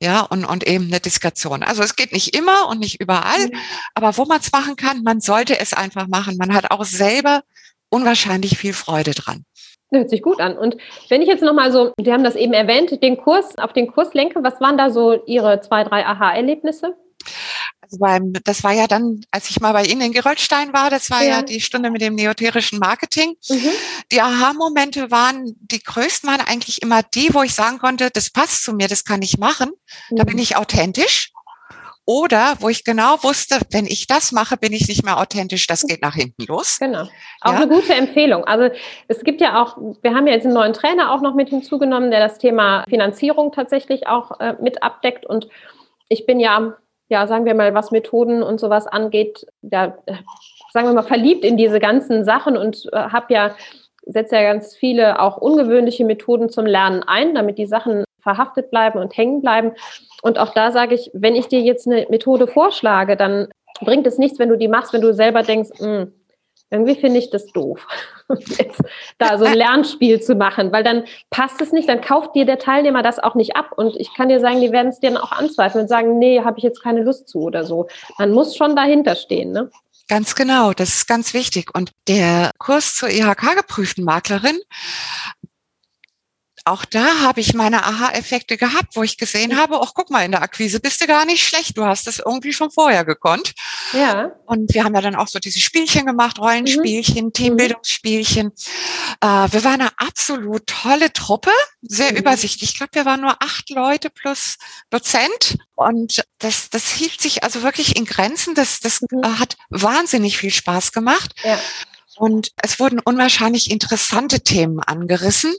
Ja, 0.00 0.22
und, 0.22 0.44
und 0.44 0.66
eben 0.66 0.86
eine 0.86 0.98
Diskretion. 0.98 1.62
Also 1.62 1.84
es 1.84 1.94
geht 1.94 2.10
nicht 2.10 2.34
immer 2.34 2.66
und 2.68 2.80
nicht 2.80 3.00
überall, 3.00 3.46
mhm. 3.46 3.56
aber 3.94 4.16
wo 4.16 4.24
man 4.24 4.40
es 4.40 4.50
machen 4.50 4.74
kann, 4.74 5.04
man 5.04 5.20
sollte 5.20 5.60
es 5.60 5.74
einfach 5.74 6.08
machen. 6.08 6.36
Man 6.38 6.54
hat 6.54 6.72
auch 6.72 6.84
selber 6.84 7.44
unwahrscheinlich 7.92 8.58
viel 8.58 8.72
Freude 8.72 9.12
dran. 9.12 9.44
Hört 9.90 10.08
sich 10.08 10.22
gut 10.22 10.40
an. 10.40 10.56
Und 10.56 10.76
wenn 11.10 11.20
ich 11.20 11.28
jetzt 11.28 11.42
nochmal 11.42 11.70
so, 11.70 11.92
Sie 12.02 12.12
haben 12.12 12.24
das 12.24 12.34
eben 12.34 12.54
erwähnt, 12.54 13.02
den 13.02 13.18
Kurs, 13.18 13.58
auf 13.58 13.74
den 13.74 13.92
Kurs 13.92 14.14
lenke, 14.14 14.42
was 14.42 14.58
waren 14.60 14.78
da 14.78 14.90
so 14.90 15.22
Ihre 15.26 15.60
zwei, 15.60 15.84
drei 15.84 16.06
Aha-Erlebnisse? 16.06 16.96
Also 17.82 17.98
beim, 17.98 18.32
das 18.44 18.64
war 18.64 18.72
ja 18.72 18.86
dann, 18.86 19.20
als 19.30 19.50
ich 19.50 19.60
mal 19.60 19.72
bei 19.72 19.84
Ihnen 19.84 20.00
in 20.00 20.12
Gerolstein 20.12 20.72
war, 20.72 20.88
das 20.88 21.10
war 21.10 21.22
ja, 21.22 21.28
ja 21.28 21.42
die 21.42 21.60
Stunde 21.60 21.90
mit 21.90 22.00
dem 22.00 22.14
neoterischen 22.14 22.78
Marketing. 22.78 23.34
Mhm. 23.50 23.70
Die 24.10 24.22
Aha-Momente 24.22 25.10
waren, 25.10 25.54
die 25.60 25.82
größten 25.82 26.30
waren 26.30 26.40
eigentlich 26.40 26.80
immer 26.80 27.02
die, 27.02 27.34
wo 27.34 27.42
ich 27.42 27.52
sagen 27.52 27.78
konnte, 27.78 28.08
das 28.10 28.30
passt 28.30 28.64
zu 28.64 28.72
mir, 28.72 28.88
das 28.88 29.04
kann 29.04 29.20
ich 29.20 29.36
machen. 29.36 29.72
Mhm. 30.08 30.16
Da 30.16 30.24
bin 30.24 30.38
ich 30.38 30.56
authentisch. 30.56 31.31
Oder 32.04 32.54
wo 32.58 32.68
ich 32.68 32.84
genau 32.84 33.22
wusste, 33.22 33.60
wenn 33.70 33.86
ich 33.86 34.08
das 34.08 34.32
mache, 34.32 34.56
bin 34.56 34.72
ich 34.72 34.88
nicht 34.88 35.04
mehr 35.04 35.18
authentisch, 35.18 35.66
das 35.68 35.86
geht 35.86 36.02
nach 36.02 36.14
hinten 36.14 36.44
los. 36.46 36.78
Genau. 36.80 37.04
Auch 37.40 37.52
ja. 37.52 37.60
eine 37.60 37.68
gute 37.68 37.94
Empfehlung. 37.94 38.44
Also 38.44 38.74
es 39.06 39.22
gibt 39.22 39.40
ja 39.40 39.62
auch, 39.62 39.76
wir 40.02 40.14
haben 40.14 40.26
ja 40.26 40.34
jetzt 40.34 40.44
einen 40.44 40.54
neuen 40.54 40.72
Trainer 40.72 41.12
auch 41.12 41.20
noch 41.20 41.34
mit 41.34 41.50
hinzugenommen, 41.50 42.10
der 42.10 42.18
das 42.18 42.38
Thema 42.38 42.84
Finanzierung 42.88 43.52
tatsächlich 43.52 44.08
auch 44.08 44.40
äh, 44.40 44.54
mit 44.60 44.82
abdeckt. 44.82 45.24
Und 45.26 45.48
ich 46.08 46.26
bin 46.26 46.40
ja, 46.40 46.74
ja, 47.08 47.28
sagen 47.28 47.44
wir 47.44 47.54
mal, 47.54 47.72
was 47.72 47.92
Methoden 47.92 48.42
und 48.42 48.58
sowas 48.58 48.88
angeht, 48.88 49.46
ja, 49.62 49.96
sagen 50.72 50.88
wir 50.88 50.94
mal, 50.94 51.02
verliebt 51.02 51.44
in 51.44 51.56
diese 51.56 51.78
ganzen 51.78 52.24
Sachen 52.24 52.56
und 52.56 52.88
äh, 52.92 52.96
habe 52.96 53.32
ja 53.32 53.54
setze 54.04 54.34
ja 54.34 54.42
ganz 54.42 54.74
viele 54.74 55.20
auch 55.20 55.36
ungewöhnliche 55.36 56.04
Methoden 56.04 56.50
zum 56.50 56.66
Lernen 56.66 57.04
ein, 57.04 57.34
damit 57.34 57.58
die 57.58 57.66
Sachen 57.66 58.04
verhaftet 58.22 58.70
bleiben 58.70 58.98
und 58.98 59.16
hängen 59.16 59.42
bleiben. 59.42 59.72
Und 60.22 60.38
auch 60.38 60.54
da 60.54 60.72
sage 60.72 60.94
ich, 60.94 61.10
wenn 61.12 61.34
ich 61.34 61.48
dir 61.48 61.60
jetzt 61.60 61.86
eine 61.86 62.06
Methode 62.08 62.46
vorschlage, 62.46 63.16
dann 63.16 63.48
bringt 63.80 64.06
es 64.06 64.18
nichts, 64.18 64.38
wenn 64.38 64.48
du 64.48 64.56
die 64.56 64.68
machst, 64.68 64.92
wenn 64.92 65.00
du 65.00 65.12
selber 65.12 65.42
denkst, 65.42 65.70
hm, 65.78 66.12
irgendwie 66.72 66.94
finde 66.94 67.18
ich 67.18 67.28
das 67.28 67.46
doof, 67.48 67.86
jetzt 68.58 68.80
da 69.18 69.36
so 69.36 69.44
ein 69.44 69.54
Lernspiel 69.54 70.22
zu 70.22 70.34
machen, 70.34 70.72
weil 70.72 70.82
dann 70.82 71.04
passt 71.28 71.60
es 71.60 71.70
nicht, 71.70 71.88
dann 71.88 72.00
kauft 72.00 72.34
dir 72.34 72.46
der 72.46 72.58
Teilnehmer 72.58 73.02
das 73.02 73.18
auch 73.18 73.34
nicht 73.34 73.56
ab. 73.56 73.72
Und 73.76 73.94
ich 73.96 74.14
kann 74.14 74.30
dir 74.30 74.40
sagen, 74.40 74.60
die 74.60 74.72
werden 74.72 74.88
es 74.88 74.98
dir 74.98 75.10
dann 75.10 75.20
auch 75.20 75.32
anzweifeln 75.32 75.82
und 75.82 75.88
sagen, 75.88 76.18
nee, 76.18 76.40
habe 76.40 76.58
ich 76.58 76.64
jetzt 76.64 76.82
keine 76.82 77.02
Lust 77.02 77.28
zu 77.28 77.40
oder 77.40 77.64
so. 77.64 77.88
Man 78.18 78.32
muss 78.32 78.56
schon 78.56 78.74
dahinter 78.74 79.16
stehen. 79.16 79.52
Ne? 79.52 79.70
Ganz 80.08 80.34
genau, 80.34 80.72
das 80.72 80.90
ist 80.90 81.06
ganz 81.06 81.34
wichtig. 81.34 81.74
Und 81.74 81.92
der 82.08 82.50
Kurs 82.58 82.94
zur 82.94 83.10
IHK-geprüften 83.10 84.04
Maklerin 84.04 84.58
auch 86.64 86.84
da 86.84 87.20
habe 87.20 87.40
ich 87.40 87.54
meine 87.54 87.84
Aha-Effekte 87.84 88.56
gehabt, 88.56 88.94
wo 88.94 89.02
ich 89.02 89.18
gesehen 89.18 89.56
habe, 89.56 89.80
ach 89.82 89.92
guck 89.94 90.10
mal, 90.10 90.24
in 90.24 90.32
der 90.32 90.42
Akquise 90.42 90.80
bist 90.80 91.00
du 91.00 91.06
gar 91.06 91.24
nicht 91.24 91.46
schlecht, 91.46 91.76
du 91.76 91.84
hast 91.84 92.06
das 92.06 92.18
irgendwie 92.18 92.52
schon 92.52 92.70
vorher 92.70 93.04
gekonnt. 93.04 93.54
Ja. 93.92 94.32
Und 94.46 94.72
wir 94.74 94.84
haben 94.84 94.94
ja 94.94 95.00
dann 95.00 95.16
auch 95.16 95.28
so 95.28 95.38
diese 95.38 95.60
Spielchen 95.60 96.06
gemacht, 96.06 96.38
Rollenspielchen, 96.38 97.26
mhm. 97.26 97.32
Teambildungsspielchen. 97.32 98.52
Äh, 99.20 99.26
wir 99.26 99.64
waren 99.64 99.80
eine 99.80 99.90
absolut 99.96 100.66
tolle 100.66 101.12
Truppe, 101.12 101.50
sehr 101.82 102.12
mhm. 102.12 102.18
übersichtlich. 102.18 102.70
Ich 102.70 102.76
glaube, 102.76 102.94
wir 102.94 103.04
waren 103.04 103.20
nur 103.20 103.36
acht 103.42 103.70
Leute 103.70 104.10
plus 104.10 104.56
Dozent. 104.90 105.58
Und 105.74 106.22
das, 106.38 106.70
das 106.70 106.88
hielt 106.90 107.20
sich 107.20 107.42
also 107.42 107.62
wirklich 107.62 107.96
in 107.96 108.04
Grenzen. 108.04 108.54
Das, 108.54 108.80
das 108.80 109.00
mhm. 109.00 109.22
Äh, 109.22 109.38
hat 109.38 109.56
wahnsinnig 109.70 110.38
viel 110.38 110.50
Spaß 110.50 110.92
gemacht. 110.92 111.34
Ja. 111.42 111.58
Und 112.16 112.52
es 112.62 112.78
wurden 112.78 113.00
unwahrscheinlich 113.00 113.70
interessante 113.70 114.42
Themen 114.42 114.80
angerissen. 114.80 115.54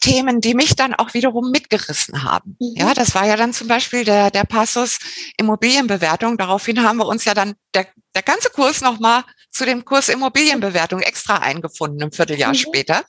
Themen, 0.00 0.40
die 0.40 0.54
mich 0.54 0.76
dann 0.76 0.94
auch 0.94 1.14
wiederum 1.14 1.50
mitgerissen 1.50 2.22
haben. 2.22 2.56
Mhm. 2.60 2.74
Ja, 2.76 2.94
das 2.94 3.14
war 3.14 3.26
ja 3.26 3.36
dann 3.36 3.52
zum 3.52 3.68
Beispiel 3.68 4.04
der, 4.04 4.30
der 4.30 4.44
Passus 4.44 4.98
Immobilienbewertung. 5.36 6.36
Daraufhin 6.36 6.82
haben 6.82 6.98
wir 6.98 7.06
uns 7.06 7.24
ja 7.24 7.34
dann 7.34 7.54
der, 7.74 7.86
der 8.14 8.22
ganze 8.22 8.50
Kurs 8.50 8.80
nochmal 8.80 9.24
zu 9.50 9.64
dem 9.64 9.84
Kurs 9.84 10.08
Immobilienbewertung 10.08 11.00
extra 11.00 11.38
eingefunden, 11.38 12.02
ein 12.02 12.12
Vierteljahr 12.12 12.50
mhm. 12.50 12.56
später. 12.56 13.04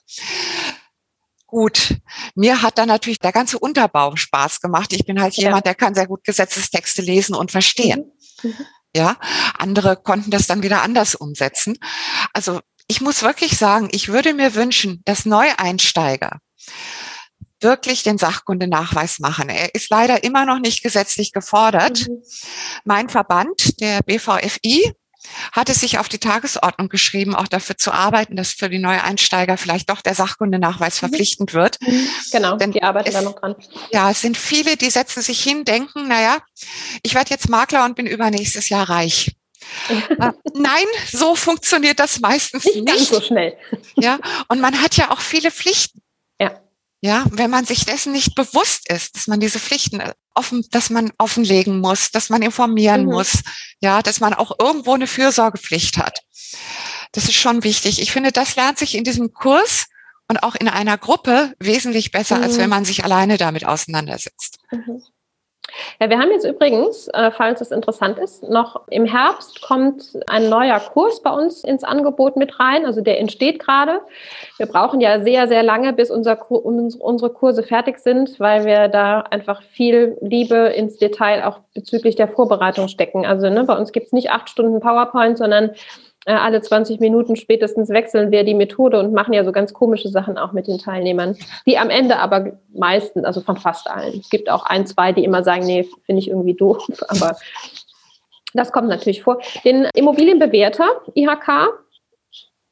Gut, 1.46 1.96
mir 2.36 2.62
hat 2.62 2.78
dann 2.78 2.88
natürlich 2.88 3.20
der 3.20 3.32
ganze 3.32 3.58
Unterbau 3.58 4.16
Spaß 4.16 4.62
gemacht. 4.62 4.94
Ich 4.94 5.06
bin 5.06 5.20
halt 5.20 5.36
ja. 5.36 5.46
jemand, 5.46 5.66
der 5.66 5.74
kann 5.74 5.96
sehr 5.96 6.06
gut 6.06 6.24
Gesetzestexte 6.24 7.02
lesen 7.02 7.36
und 7.36 7.52
verstehen. 7.52 8.12
Mhm. 8.44 8.50
mhm. 8.50 8.66
Ja, 8.96 9.18
andere 9.56 9.98
konnten 9.98 10.32
das 10.32 10.48
dann 10.48 10.64
wieder 10.64 10.82
anders 10.82 11.14
umsetzen. 11.14 11.78
Also 12.34 12.60
ich 12.90 13.02
muss 13.02 13.22
wirklich 13.22 13.58
sagen, 13.58 13.88
ich 13.92 14.10
würde 14.10 14.34
mir 14.34 14.56
wünschen, 14.56 15.02
dass 15.06 15.26
Neueinsteiger 15.26 16.40
wirklich 17.62 18.04
den 18.04 18.18
Sachkundenachweis 18.18 19.20
machen. 19.20 19.50
Er 19.50 19.76
ist 19.76 19.90
leider 19.90 20.24
immer 20.24 20.46
noch 20.46 20.60
nicht 20.60 20.82
gesetzlich 20.82 21.32
gefordert. 21.32 22.08
Mhm. 22.08 22.24
Mein 22.86 23.10
Verband, 23.10 23.80
der 23.80 24.02
BVFI, 24.02 24.94
hat 25.52 25.70
es 25.70 25.82
sich 25.82 26.00
auf 26.00 26.10
die 26.10 26.18
Tagesordnung 26.18 26.90
geschrieben, 26.90 27.36
auch 27.36 27.48
dafür 27.48 27.78
zu 27.78 27.92
arbeiten, 27.92 28.36
dass 28.36 28.54
für 28.54 28.70
die 28.70 28.80
Neueinsteiger 28.80 29.58
vielleicht 29.58 29.90
doch 29.90 30.02
der 30.02 30.16
Sachkundenachweis 30.16 30.96
mhm. 30.96 31.08
verpflichtend 31.08 31.54
wird. 31.54 31.80
Mhm. 31.82 32.08
Genau, 32.32 32.56
Denn 32.56 32.72
die 32.72 32.82
arbeiten 32.82 33.10
es, 33.10 33.14
da 33.14 33.22
noch 33.22 33.36
dran. 33.36 33.56
Ja, 33.92 34.10
es 34.10 34.22
sind 34.22 34.38
viele, 34.38 34.78
die 34.78 34.90
setzen 34.90 35.22
sich 35.22 35.44
hin, 35.44 35.66
denken, 35.66 36.08
naja, 36.08 36.40
ich 37.04 37.14
werde 37.14 37.30
jetzt 37.30 37.50
Makler 37.50 37.86
und 37.86 37.96
bin 37.96 38.08
übernächstes 38.08 38.70
Jahr 38.70 38.90
reich. 38.90 39.36
Äh, 39.90 40.32
nein, 40.54 40.86
so 41.12 41.36
funktioniert 41.36 42.00
das 42.00 42.20
meistens 42.20 42.66
nicht. 42.66 42.76
Nicht 42.76 42.88
ganz 42.88 43.10
so 43.10 43.22
schnell. 43.22 43.58
Ja, 43.96 44.20
und 44.48 44.62
man 44.62 44.82
hat 44.82 44.98
ja 44.98 45.12
auch 45.12 45.20
viele 45.20 45.52
Pflichten. 45.52 46.02
Ja. 46.40 46.62
Ja, 47.02 47.26
wenn 47.32 47.50
man 47.50 47.66
sich 47.66 47.86
dessen 47.86 48.12
nicht 48.12 48.36
bewusst 48.36 48.90
ist, 48.92 49.16
dass 49.16 49.28
man 49.28 49.40
diese 49.40 49.60
Pflichten 49.60 50.00
äh, 50.00 50.14
offen, 50.34 50.66
dass 50.72 50.90
man 50.90 51.12
offenlegen 51.18 51.80
muss, 51.80 52.12
dass 52.12 52.30
man 52.30 52.42
informieren 52.42 53.06
mhm. 53.06 53.12
muss, 53.12 53.40
ja, 53.80 54.02
dass 54.02 54.20
man 54.20 54.34
auch 54.34 54.60
irgendwo 54.60 54.94
eine 54.94 55.08
Fürsorgepflicht 55.08 55.98
hat. 55.98 56.20
Das 57.12 57.24
ist 57.24 57.36
schon 57.36 57.64
wichtig. 57.64 58.02
Ich 58.02 58.12
finde, 58.12 58.32
das 58.32 58.56
lernt 58.56 58.78
sich 58.78 58.96
in 58.96 59.04
diesem 59.04 59.34
Kurs 59.34 59.86
und 60.28 60.44
auch 60.44 60.56
in 60.56 60.68
einer 60.68 60.98
Gruppe 60.98 61.54
wesentlich 61.60 62.12
besser, 62.12 62.38
mhm. 62.38 62.44
als 62.44 62.58
wenn 62.58 62.70
man 62.70 62.86
sich 62.86 63.04
alleine 63.04 63.38
damit 63.38 63.66
auseinandersetzt. 63.66 64.60
Mhm. 64.72 65.02
Ja, 66.00 66.10
wir 66.10 66.20
haben 66.20 66.32
jetzt 66.32 66.46
übrigens, 66.46 67.08
äh, 67.10 67.32
falls 67.32 67.62
es 67.62 67.72
interessant 67.72 68.18
ist, 68.18 68.48
noch 68.48 68.82
im 68.90 69.06
Herbst 69.06 69.62
kommt 69.62 70.18
ein 70.28 70.50
neuer 70.50 70.80
Kurs 70.80 71.22
bei 71.22 71.32
uns 71.32 71.64
ins 71.64 71.84
Angebot 71.84 72.36
mit 72.36 72.60
rein. 72.60 72.86
Also 72.86 73.02
der 73.02 73.20
entsteht 73.20 73.60
gerade. 73.60 74.02
Wir 74.58 74.66
brauchen 74.66 75.02
ja 75.02 75.22
sehr, 75.22 75.48
sehr 75.48 75.64
lange, 75.64 75.94
bis 75.94 76.12
unser, 76.12 76.50
unsere 76.50 77.30
Kurse 77.32 77.64
fertig 77.64 78.00
sind, 78.00 78.40
weil 78.40 78.66
wir 78.66 78.88
da 78.88 79.22
einfach 79.22 79.62
viel 79.62 80.18
Liebe 80.22 80.56
ins 80.56 80.98
Detail 80.98 81.46
auch 81.46 81.60
bezüglich 81.74 82.16
der 82.16 82.28
Vorbereitung 82.28 82.88
stecken. 82.88 83.26
Also 83.26 83.50
ne, 83.50 83.64
bei 83.64 83.78
uns 83.78 83.92
gibt 83.92 84.08
es 84.08 84.14
nicht 84.14 84.32
acht 84.32 84.50
Stunden 84.50 84.80
PowerPoint, 84.80 85.38
sondern 85.38 85.72
alle 86.26 86.62
20 86.62 87.00
Minuten 87.00 87.36
spätestens 87.36 87.90
wechseln 87.90 88.32
wir 88.32 88.44
die 88.44 88.54
Methode 88.54 89.00
und 89.00 89.14
machen 89.14 89.34
ja 89.34 89.44
so 89.44 89.52
ganz 89.52 89.74
komische 89.74 90.10
Sachen 90.10 90.38
auch 90.38 90.52
mit 90.52 90.68
den 90.68 90.78
Teilnehmern, 90.78 91.38
die 91.66 91.78
am 91.78 91.90
Ende 91.90 92.18
aber 92.18 92.60
meistens, 92.74 93.26
also 93.26 93.42
von 93.42 93.58
fast 93.58 93.90
allen. 93.90 94.20
Es 94.20 94.30
gibt 94.30 94.50
auch 94.50 94.66
ein, 94.66 94.86
zwei, 94.86 95.12
die 95.12 95.24
immer 95.24 95.44
sagen, 95.44 95.66
nee, 95.66 95.88
finde 96.06 96.22
ich 96.22 96.30
irgendwie 96.30 96.54
doof, 96.54 96.86
aber 97.08 97.38
Das 98.54 98.72
kommt 98.72 98.90
natürlich 98.90 99.24
vor. 99.24 99.40
Den 99.64 99.88
Immobilienbewerter, 99.94 100.88
IHK, 101.14 101.70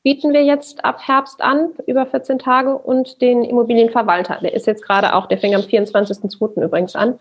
bieten 0.03 0.31
wir 0.31 0.43
jetzt 0.43 0.85
ab 0.85 1.01
Herbst 1.05 1.41
an, 1.41 1.71
über 1.85 2.05
14 2.05 2.39
Tage, 2.39 2.77
und 2.77 3.21
den 3.21 3.43
Immobilienverwalter. 3.43 4.39
Der 4.41 4.53
ist 4.53 4.65
jetzt 4.65 4.83
gerade 4.83 5.13
auch, 5.13 5.25
der 5.27 5.37
fängt 5.37 5.53
am 5.53 5.61
24.02. 5.61 6.63
übrigens 6.63 6.95
an. 6.95 7.19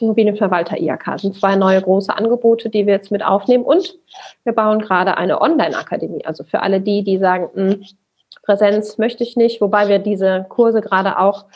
Immobilienverwalter 0.00 0.78
IHK 0.78 1.04
das 1.06 1.22
sind 1.22 1.34
zwei 1.36 1.56
neue 1.56 1.80
große 1.80 2.14
Angebote, 2.14 2.68
die 2.68 2.86
wir 2.86 2.94
jetzt 2.94 3.10
mit 3.10 3.24
aufnehmen. 3.24 3.64
Und 3.64 3.98
wir 4.44 4.52
bauen 4.52 4.80
gerade 4.80 5.16
eine 5.16 5.40
Online-Akademie. 5.40 6.24
Also 6.24 6.44
für 6.44 6.60
alle 6.60 6.80
die, 6.80 7.04
die 7.04 7.18
sagen, 7.18 7.48
mh, 7.54 7.72
hm, 7.72 7.84
Präsenz 8.42 8.96
möchte 8.98 9.24
ich 9.24 9.36
nicht, 9.36 9.60
wobei 9.60 9.88
wir 9.88 9.98
diese 9.98 10.46
Kurse 10.48 10.80
gerade 10.80 11.18
auch, 11.18 11.46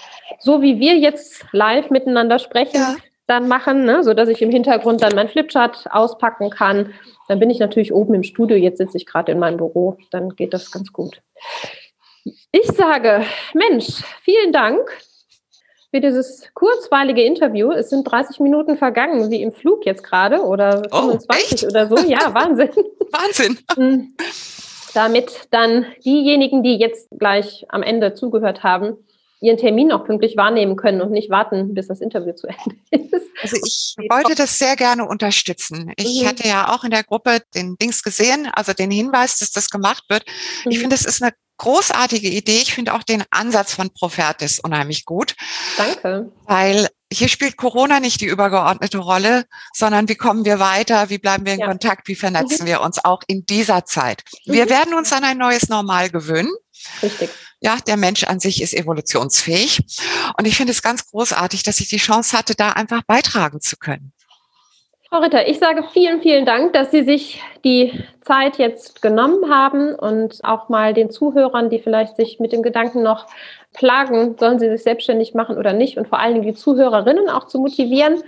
so 0.40 0.60
wie 0.60 0.80
wir 0.80 0.96
jetzt 0.96 1.44
live 1.52 1.90
miteinander 1.90 2.38
sprechen, 2.38 2.80
ja. 2.80 2.96
dann 3.26 3.46
machen, 3.46 3.84
ne, 3.84 4.02
so 4.02 4.12
dass 4.12 4.28
ich 4.28 4.42
im 4.42 4.50
Hintergrund 4.50 5.02
dann 5.02 5.14
mein 5.14 5.28
Flipchart 5.28 5.86
auspacken 5.90 6.50
kann. 6.50 6.92
Dann 7.28 7.38
bin 7.38 7.48
ich 7.48 7.60
natürlich 7.60 7.92
oben 7.92 8.14
im 8.14 8.24
Studio, 8.24 8.56
jetzt 8.56 8.78
sitze 8.78 8.96
ich 8.96 9.06
gerade 9.06 9.30
in 9.30 9.38
meinem 9.38 9.58
Büro, 9.58 9.98
dann 10.10 10.30
geht 10.30 10.52
das 10.52 10.72
ganz 10.72 10.92
gut. 10.92 11.22
Ich 12.50 12.66
sage, 12.66 13.22
Mensch, 13.54 14.02
vielen 14.22 14.52
Dank 14.52 14.90
für 15.90 16.00
dieses 16.00 16.44
kurzweilige 16.54 17.22
Interview. 17.22 17.72
Es 17.72 17.90
sind 17.90 18.04
30 18.04 18.40
Minuten 18.40 18.76
vergangen, 18.76 19.30
wie 19.30 19.42
im 19.42 19.52
Flug 19.52 19.84
jetzt 19.86 20.02
gerade, 20.02 20.42
oder 20.42 20.82
25 20.90 21.64
oh, 21.64 21.66
oder 21.68 21.88
so. 21.88 21.98
Ja, 21.98 22.32
Wahnsinn. 22.34 22.70
Wahnsinn. 23.10 23.58
Hm 23.74 24.14
damit 24.94 25.48
dann 25.50 25.86
diejenigen, 26.04 26.62
die 26.62 26.76
jetzt 26.76 27.08
gleich 27.18 27.66
am 27.68 27.82
Ende 27.82 28.14
zugehört 28.14 28.62
haben, 28.62 28.96
ihren 29.40 29.56
Termin 29.56 29.90
auch 29.92 30.04
pünktlich 30.04 30.36
wahrnehmen 30.36 30.76
können 30.76 31.00
und 31.00 31.10
nicht 31.10 31.30
warten, 31.30 31.74
bis 31.74 31.88
das 31.88 32.00
Interview 32.00 32.34
zu 32.34 32.46
Ende 32.46 32.76
ist. 33.16 33.26
Also 33.42 33.56
ich 33.64 33.96
wollte 34.10 34.34
das 34.34 34.58
sehr 34.58 34.76
gerne 34.76 35.06
unterstützen. 35.06 35.92
Ich 35.96 36.22
mhm. 36.22 36.28
hatte 36.28 36.46
ja 36.46 36.74
auch 36.74 36.84
in 36.84 36.90
der 36.90 37.04
Gruppe 37.04 37.40
den 37.54 37.76
Dings 37.76 38.02
gesehen, 38.02 38.48
also 38.52 38.72
den 38.72 38.90
Hinweis, 38.90 39.38
dass 39.38 39.50
das 39.50 39.70
gemacht 39.70 40.04
wird. 40.08 40.24
Mhm. 40.64 40.72
Ich 40.72 40.78
finde, 40.78 40.94
es 40.94 41.04
ist 41.04 41.22
eine 41.22 41.32
großartige 41.56 42.28
Idee. 42.28 42.60
Ich 42.62 42.74
finde 42.74 42.94
auch 42.94 43.02
den 43.02 43.22
Ansatz 43.30 43.74
von 43.74 43.90
Profertis 43.90 44.60
unheimlich 44.60 45.04
gut. 45.04 45.34
Danke. 45.76 46.32
Weil 46.46 46.88
hier 47.12 47.28
spielt 47.28 47.56
Corona 47.56 48.00
nicht 48.00 48.20
die 48.20 48.26
übergeordnete 48.26 48.98
Rolle, 48.98 49.44
sondern 49.74 50.08
wie 50.08 50.14
kommen 50.14 50.44
wir 50.44 50.58
weiter, 50.58 51.10
wie 51.10 51.18
bleiben 51.18 51.44
wir 51.44 51.54
in 51.54 51.60
ja. 51.60 51.66
Kontakt, 51.66 52.08
wie 52.08 52.14
vernetzen 52.14 52.64
mhm. 52.64 52.68
wir 52.68 52.80
uns 52.80 53.04
auch 53.04 53.20
in 53.26 53.44
dieser 53.44 53.84
Zeit. 53.84 54.22
Mhm. 54.46 54.52
Wir 54.52 54.70
werden 54.70 54.94
uns 54.94 55.12
an 55.12 55.24
ein 55.24 55.38
neues 55.38 55.68
Normal 55.68 56.10
gewöhnen. 56.10 56.52
Richtig. 57.02 57.28
Ja, 57.60 57.76
der 57.86 57.96
Mensch 57.96 58.24
an 58.24 58.40
sich 58.40 58.62
ist 58.62 58.74
evolutionsfähig. 58.74 59.80
Und 60.38 60.46
ich 60.46 60.56
finde 60.56 60.72
es 60.72 60.82
ganz 60.82 61.10
großartig, 61.10 61.62
dass 61.62 61.80
ich 61.80 61.88
die 61.88 61.98
Chance 61.98 62.36
hatte, 62.36 62.54
da 62.54 62.70
einfach 62.70 63.02
beitragen 63.02 63.60
zu 63.60 63.76
können. 63.76 64.12
Frau 65.10 65.18
Ritter, 65.18 65.48
ich 65.48 65.58
sage 65.58 65.82
vielen, 65.92 66.22
vielen 66.22 66.46
Dank, 66.46 66.72
dass 66.72 66.92
Sie 66.92 67.02
sich 67.02 67.42
die 67.64 68.04
Zeit 68.20 68.58
jetzt 68.58 69.02
genommen 69.02 69.50
haben 69.50 69.94
und 69.96 70.38
auch 70.44 70.68
mal 70.68 70.94
den 70.94 71.10
Zuhörern, 71.10 71.68
die 71.68 71.80
vielleicht 71.80 72.14
sich 72.14 72.38
mit 72.38 72.52
dem 72.52 72.62
Gedanken 72.62 73.02
noch 73.02 73.26
plagen, 73.72 74.36
sollen 74.38 74.60
sie 74.60 74.70
sich 74.70 74.84
selbstständig 74.84 75.34
machen 75.34 75.58
oder 75.58 75.72
nicht 75.72 75.98
und 75.98 76.06
vor 76.06 76.20
allen 76.20 76.34
Dingen 76.34 76.46
die 76.46 76.54
Zuhörerinnen 76.54 77.28
auch 77.28 77.48
zu 77.48 77.58
motivieren. 77.58 78.22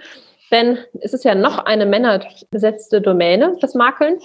Denn 0.50 0.78
es 1.00 1.14
ist 1.14 1.24
ja 1.24 1.36
noch 1.36 1.58
eine 1.58 1.86
männerbesetzte 1.86 3.00
Domäne, 3.00 3.56
das 3.60 3.74
Makeln. 3.74 4.18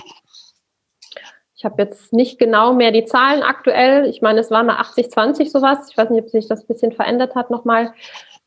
Ich 1.58 1.66
habe 1.66 1.82
jetzt 1.82 2.14
nicht 2.14 2.38
genau 2.38 2.74
mehr 2.74 2.92
die 2.92 3.06
Zahlen 3.06 3.42
aktuell. 3.42 4.06
Ich 4.06 4.22
meine, 4.22 4.40
es 4.40 4.52
war 4.52 4.64
mal 4.64 4.80
80-20 4.80 5.50
sowas. 5.50 5.90
Ich 5.90 5.98
weiß 5.98 6.12
nicht, 6.12 6.24
ob 6.24 6.30
sich 6.30 6.48
das 6.48 6.62
ein 6.62 6.68
bisschen 6.68 6.92
verändert 6.92 7.34
hat 7.34 7.50
nochmal. 7.50 7.94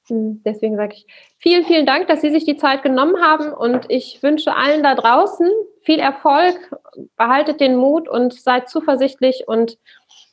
Hm, 0.07 0.43
deswegen 0.45 0.77
sage 0.77 0.95
ich 0.95 1.07
vielen, 1.39 1.65
vielen 1.65 1.87
Dank, 1.87 2.07
dass 2.07 2.21
Sie 2.21 2.31
sich 2.31 2.45
die 2.45 2.57
Zeit 2.57 2.85
genommen 2.85 3.21
haben 3.21 3.53
und 3.53 3.87
ich 3.89 4.23
wünsche 4.23 4.55
allen 4.55 4.85
da 4.85 4.95
draußen 4.95 5.49
viel 5.83 5.99
Erfolg, 5.99 6.57
behaltet 7.17 7.61
den 7.61 7.77
Mut 7.77 8.09
und 8.09 8.33
seid 8.33 8.69
zuversichtlich 8.69 9.49
und 9.49 9.77